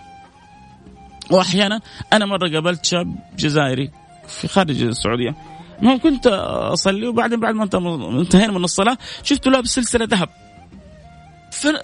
وأحيانا 1.31 1.81
أنا 2.13 2.27
مرة 2.27 2.49
قابلت 2.53 2.85
شاب 2.85 3.17
جزائري 3.37 3.91
في 4.29 4.49
خارج 4.49 4.83
السعودية. 4.83 5.37
المهم 5.79 5.99
كنت 5.99 6.27
أصلي 6.73 7.07
وبعدين 7.09 7.41
بعد 7.41 7.55
ما 7.55 7.63
انتهينا 8.21 8.53
من 8.53 8.65
الصلاة 8.65 8.99
شفته 9.23 9.51
لابس 9.51 9.69
سلسله 9.69 10.05
ذهب. 10.05 10.29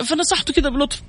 فنصحته 0.05 0.53
كذا 0.53 0.69
بلطف. 0.69 1.03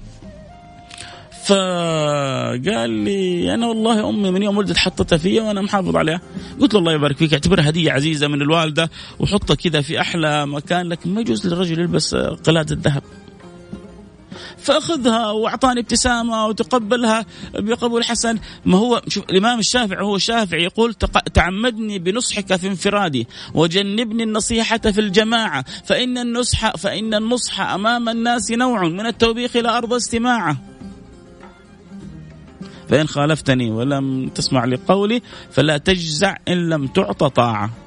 فقال 1.45 2.89
لي 2.89 3.53
أنا 3.53 3.67
والله 3.67 4.09
أمي 4.09 4.31
من 4.31 4.43
يوم 4.43 4.57
ولدت 4.57 4.77
حطتها 4.77 5.17
فيا 5.17 5.41
وأنا 5.41 5.61
محافظ 5.61 5.95
عليها. 5.95 6.21
قلت 6.61 6.73
له 6.73 6.79
الله 6.79 6.93
يبارك 6.93 7.17
فيك 7.17 7.33
اعتبرها 7.33 7.69
هدية 7.69 7.91
عزيزة 7.91 8.27
من 8.27 8.41
الوالدة 8.41 8.89
وحطها 9.19 9.55
كذا 9.55 9.81
في 9.81 10.01
أحلى 10.01 10.47
مكان 10.47 10.89
لكن 10.89 11.13
ما 11.13 11.21
يجوز 11.21 11.47
للرجل 11.47 11.79
يلبس 11.79 12.15
قلاده 12.15 12.75
الذهب. 12.75 13.03
فأخذها 14.65 15.31
وأعطاني 15.31 15.79
ابتسامة 15.79 16.45
وتقبلها 16.45 17.25
بقبول 17.53 18.03
حسن. 18.03 18.39
ما 18.65 18.77
هو 18.77 19.01
شوف 19.07 19.23
الإمام 19.29 19.59
الشافعي 19.59 20.03
هو 20.03 20.15
الشافعي 20.15 20.63
يقول 20.63 20.93
تعمدني 21.33 21.99
بنصحك 21.99 22.55
في 22.55 22.67
انفرادي 22.67 23.27
وجنبني 23.53 24.23
النصيحة 24.23 24.77
في 24.77 25.01
الجماعة. 25.01 25.65
فإن 25.85 26.17
النصح 26.17 26.75
فإن 26.75 27.13
النصح 27.13 27.61
أمام 27.61 28.09
الناس 28.09 28.51
نوع 28.51 28.87
من 28.87 29.05
التوبيخ 29.05 29.55
لا 29.55 29.77
أرض 29.77 29.93
استماعه. 29.93 30.57
فإن 32.89 33.07
خالفتني 33.07 33.71
ولم 33.71 34.29
تسمع 34.29 34.65
لقولي 34.65 35.21
فلا 35.51 35.77
تجزع 35.77 36.35
إن 36.47 36.69
لم 36.69 36.87
تعطى 36.87 37.29
طاعة. 37.29 37.84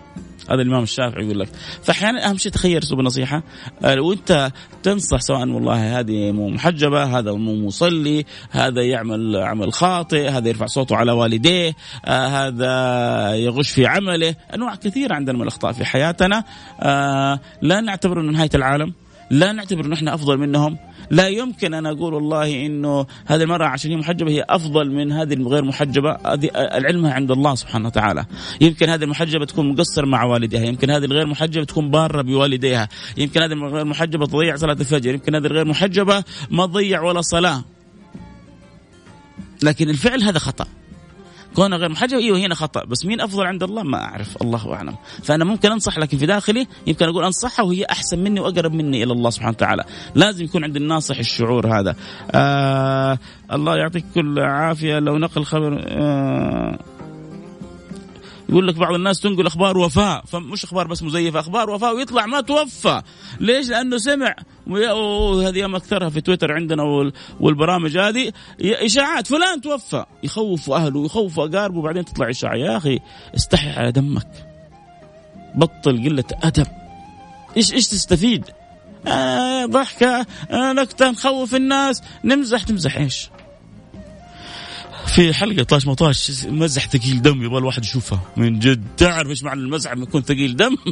هذا 0.51 0.63
الإمام 0.63 0.83
الشافعي 0.83 1.25
يقول 1.25 1.41
لك. 1.41 1.49
فأحيانا 1.83 2.29
أهم 2.29 2.37
شيء 2.37 2.53
تخير 2.53 2.83
أسلوب 2.83 3.01
النصيحة. 3.01 3.43
آه، 3.85 4.01
وانت 4.01 4.51
تنصح 4.83 5.21
سواء 5.21 5.49
والله 5.49 5.99
هذه 5.99 6.33
مو 6.33 6.49
محجبة 6.49 7.19
هذا 7.19 7.33
مو 7.33 7.67
مصلي 7.67 8.25
هذا 8.51 8.83
يعمل 8.83 9.37
عمل 9.37 9.73
خاطئ 9.73 10.29
هذا 10.29 10.49
يرفع 10.49 10.67
صوته 10.67 10.97
على 10.97 11.13
والديه 11.13 11.77
آه، 12.05 12.27
هذا 12.27 13.35
يغش 13.35 13.71
في 13.71 13.87
عمله. 13.87 14.35
أنواع 14.55 14.75
كثيرة 14.75 15.15
عندنا 15.15 15.37
من 15.37 15.43
الأخطاء 15.43 15.73
في 15.73 15.85
حياتنا. 15.85 16.45
آه، 16.81 17.41
لا 17.63 17.81
نعتبر 17.81 18.21
إنه 18.21 18.33
نهاية 18.33 18.51
العالم. 18.55 18.95
لا 19.31 19.53
نعتبر 19.53 19.95
إحنا 19.95 20.15
أفضل 20.15 20.39
منهم. 20.39 20.79
لا 21.11 21.29
يمكن 21.29 21.75
أن 21.75 21.87
أقول 21.87 22.15
والله 22.15 22.67
إنه 22.67 23.07
هذه 23.27 23.43
المرأة 23.43 23.67
عشان 23.67 23.91
هي 23.91 23.97
محجبة 23.97 24.31
هي 24.31 24.45
أفضل 24.49 24.91
من 24.91 25.13
هذه 25.13 25.35
الغير 25.35 25.65
محجبة. 25.65 26.13
هذه 26.27 26.51
العلم 26.55 27.07
عند 27.07 27.31
الله 27.31 27.55
سبحانه 27.55 27.87
وتعالى. 27.87 28.27
يمكن 28.61 28.89
هذه 28.89 29.05
المحجبة 29.05 29.45
تكون 29.45 29.73
مقصر 29.73 30.07
مع 30.07 30.25
والديها. 30.25 30.65
يمكن 30.65 30.91
هذه 30.91 31.05
الغير 31.05 31.27
محجبة 31.27 31.65
تكون 31.65 31.91
بارة 31.91 32.23
بوالديها. 32.23 32.89
يمكن 33.17 33.43
هذه 33.43 33.53
الغير 33.53 33.85
محجبة 33.85 34.27
تضيع 34.27 34.57
صلاة 34.57 34.77
الفجر. 34.81 35.15
يمكن 35.15 35.35
هذه 35.35 35.47
الغير 35.47 35.65
محجبة 35.65 36.25
ما 36.51 36.67
تضيع 36.67 37.03
ولا 37.03 37.21
صلاة. 37.21 37.65
لكن 39.63 39.91
الفعل 39.91 40.23
هذا 40.23 40.39
خطأ. 40.39 40.67
كونه 41.59 41.77
غير 41.77 41.89
محجب 41.89 42.19
إيوه 42.19 42.39
هنا 42.39 42.55
خطأ. 42.55 42.85
بس 42.85 43.07
مين 43.07 43.21
أفضل 43.21 43.47
عند 43.47 43.63
الله؟ 43.63 43.83
ما 43.83 44.05
أعرف. 44.05 44.43
الله 44.43 44.75
أعلم. 44.75 44.97
فأنا 45.23 45.45
ممكن 45.45 45.71
أنصح 45.71 45.99
لكن 45.99 46.19
في 46.19 46.27
داخلي 46.27 46.67
يمكن 46.87 47.09
أقول 47.09 47.25
انصحها 47.25 47.65
وهي 47.65 47.85
أحسن 47.85 48.19
مني 48.19 48.41
وأقرب 48.41 48.73
مني 48.73 49.03
إلى 49.03 49.13
الله 49.13 49.31
سبحانه 49.31 49.53
وتعالى. 49.53 49.85
لازم 50.15 50.45
يكون 50.45 50.65
عند 50.65 50.77
الناصح 50.77 51.19
الشعور 51.19 51.79
هذا. 51.79 51.97
آه 52.31 53.19
الله 53.53 53.77
يعطيك 53.77 54.05
كل 54.15 54.41
عافية. 54.41 54.99
لو 54.99 55.19
نقل 55.19 55.45
خبر 55.45 55.85
آه 55.89 56.79
يقول 58.49 58.69
لك 58.69 58.75
بعض 58.75 58.95
الناس 58.95 59.21
تنقل 59.21 59.47
أخبار 59.47 59.79
وفاء 59.79 60.25
فمش 60.27 60.65
أخبار 60.65 60.87
بس 60.87 61.03
مزيفة 61.03 61.41
أخبار 61.41 61.71
وفاء 61.71 61.97
ويطلع 61.97 62.27
ما 62.27 62.41
توفى. 62.41 63.03
ليش؟ 63.41 63.69
لأنه 63.69 63.99
سمع 63.99 64.37
وهذه 64.67 65.59
يوم 65.59 65.75
أكثرها 65.75 66.09
في 66.09 66.21
تويتر 66.21 66.53
عندنا 66.53 66.83
والبرامج 67.41 67.99
هذه 67.99 68.33
إشاعات 68.61 69.27
فلان 69.27 69.61
توفى. 69.61 70.05
يخوفوا 70.23 70.77
أهله 70.77 71.05
يخوفوا 71.05 71.47
أقاربه 71.47 71.79
وبعدين 71.79 72.05
تطلع 72.05 72.31
إشاعة. 72.31 72.55
يا 72.55 72.77
أخي 72.77 72.99
استحي 73.37 73.71
على 73.71 73.93
دمك. 73.93 74.47
بطل 75.55 76.09
قلة 76.09 76.25
أدب. 76.43 76.67
إيش 77.57 77.73
إيش 77.73 77.87
تستفيد؟ 77.87 78.45
آه 79.07 79.67
ضحكة 79.67 80.27
آه 80.51 80.73
نكتة 80.73 81.11
نخوف 81.11 81.55
الناس 81.55 82.03
نمزح 82.25 82.63
تمزح 82.63 82.97
إيش؟ 82.97 83.31
في 85.09 85.35
حلقة 85.35 85.63
طاش 85.63 85.87
مطاش 85.87 86.47
مزح 86.47 86.89
ثقيل 86.89 87.23
دم 87.23 87.43
يبغى 87.43 87.59
الواحد 87.59 87.85
يشوفها. 87.85 88.21
من 88.37 88.59
جد. 88.59 88.85
تعرف 88.97 89.29
إيش 89.31 89.43
معنى 89.43 89.61
المزح 89.61 89.93
لما 89.93 90.03
يكون 90.03 90.23
ثقيل 90.23 90.57
دم؟ 90.57 90.77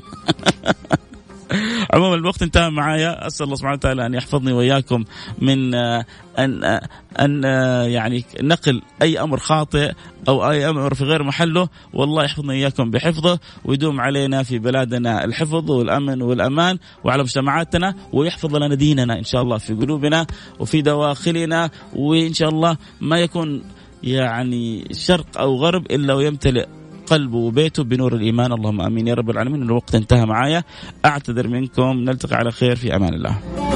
عموما 1.94 2.14
الوقت 2.14 2.42
انتهى 2.42 2.70
معايا. 2.70 3.26
أسأل 3.26 3.44
الله 3.44 3.56
سبحانه 3.56 3.74
وتعالى 3.74 4.06
أن 4.06 4.14
يحفظني 4.14 4.52
وإياكم 4.52 5.04
من 5.38 5.74
آه، 5.74 6.04
أن 6.38 6.64
آه، 6.64 6.88
أن 7.20 7.44
آه، 7.44 7.82
يعني 7.82 8.24
نقل 8.42 8.82
أي 9.02 9.20
أمر 9.20 9.38
خاطئ 9.38 9.92
أو 10.28 10.50
أي 10.50 10.68
أمر 10.68 10.94
في 10.94 11.04
غير 11.04 11.22
محله. 11.22 11.68
والله 11.92 12.24
يحفظنا 12.24 12.52
اياكم 12.52 12.90
بحفظه 12.90 13.38
ويدوم 13.64 14.00
علينا 14.00 14.42
في 14.42 14.58
بلادنا 14.58 15.24
الحفظ 15.24 15.70
والأمن 15.70 16.22
والأمان 16.22 16.78
وعلى 17.04 17.22
مجتمعاتنا 17.22 17.94
ويحفظ 18.12 18.56
لنا 18.56 18.74
ديننا 18.74 19.18
إن 19.18 19.24
شاء 19.24 19.42
الله 19.42 19.58
في 19.58 19.74
قلوبنا 19.74 20.26
وفي 20.58 20.82
دواخلنا. 20.82 21.70
وإن 21.94 22.32
شاء 22.34 22.48
الله 22.48 22.76
ما 23.00 23.18
يكون 23.18 23.62
يعني 24.06 24.88
شرق 24.92 25.38
أو 25.38 25.56
غرب 25.56 25.86
إلا 25.90 26.14
ويمتلئ 26.14 26.66
قلبه 27.06 27.36
وبيته 27.36 27.84
بنور 27.84 28.14
الإيمان. 28.14 28.52
اللهم 28.52 28.80
آمين. 28.80 29.06
يا 29.06 29.14
رب 29.14 29.30
العالمين 29.30 29.62
الوقت 29.62 29.94
انتهى 29.94 30.26
معايا. 30.26 30.62
أعتذر 31.04 31.48
منكم. 31.48 31.92
نلتقي 31.98 32.36
على 32.36 32.52
خير. 32.52 32.76
في 32.76 32.96
أمان 32.96 33.14
الله. 33.14 33.75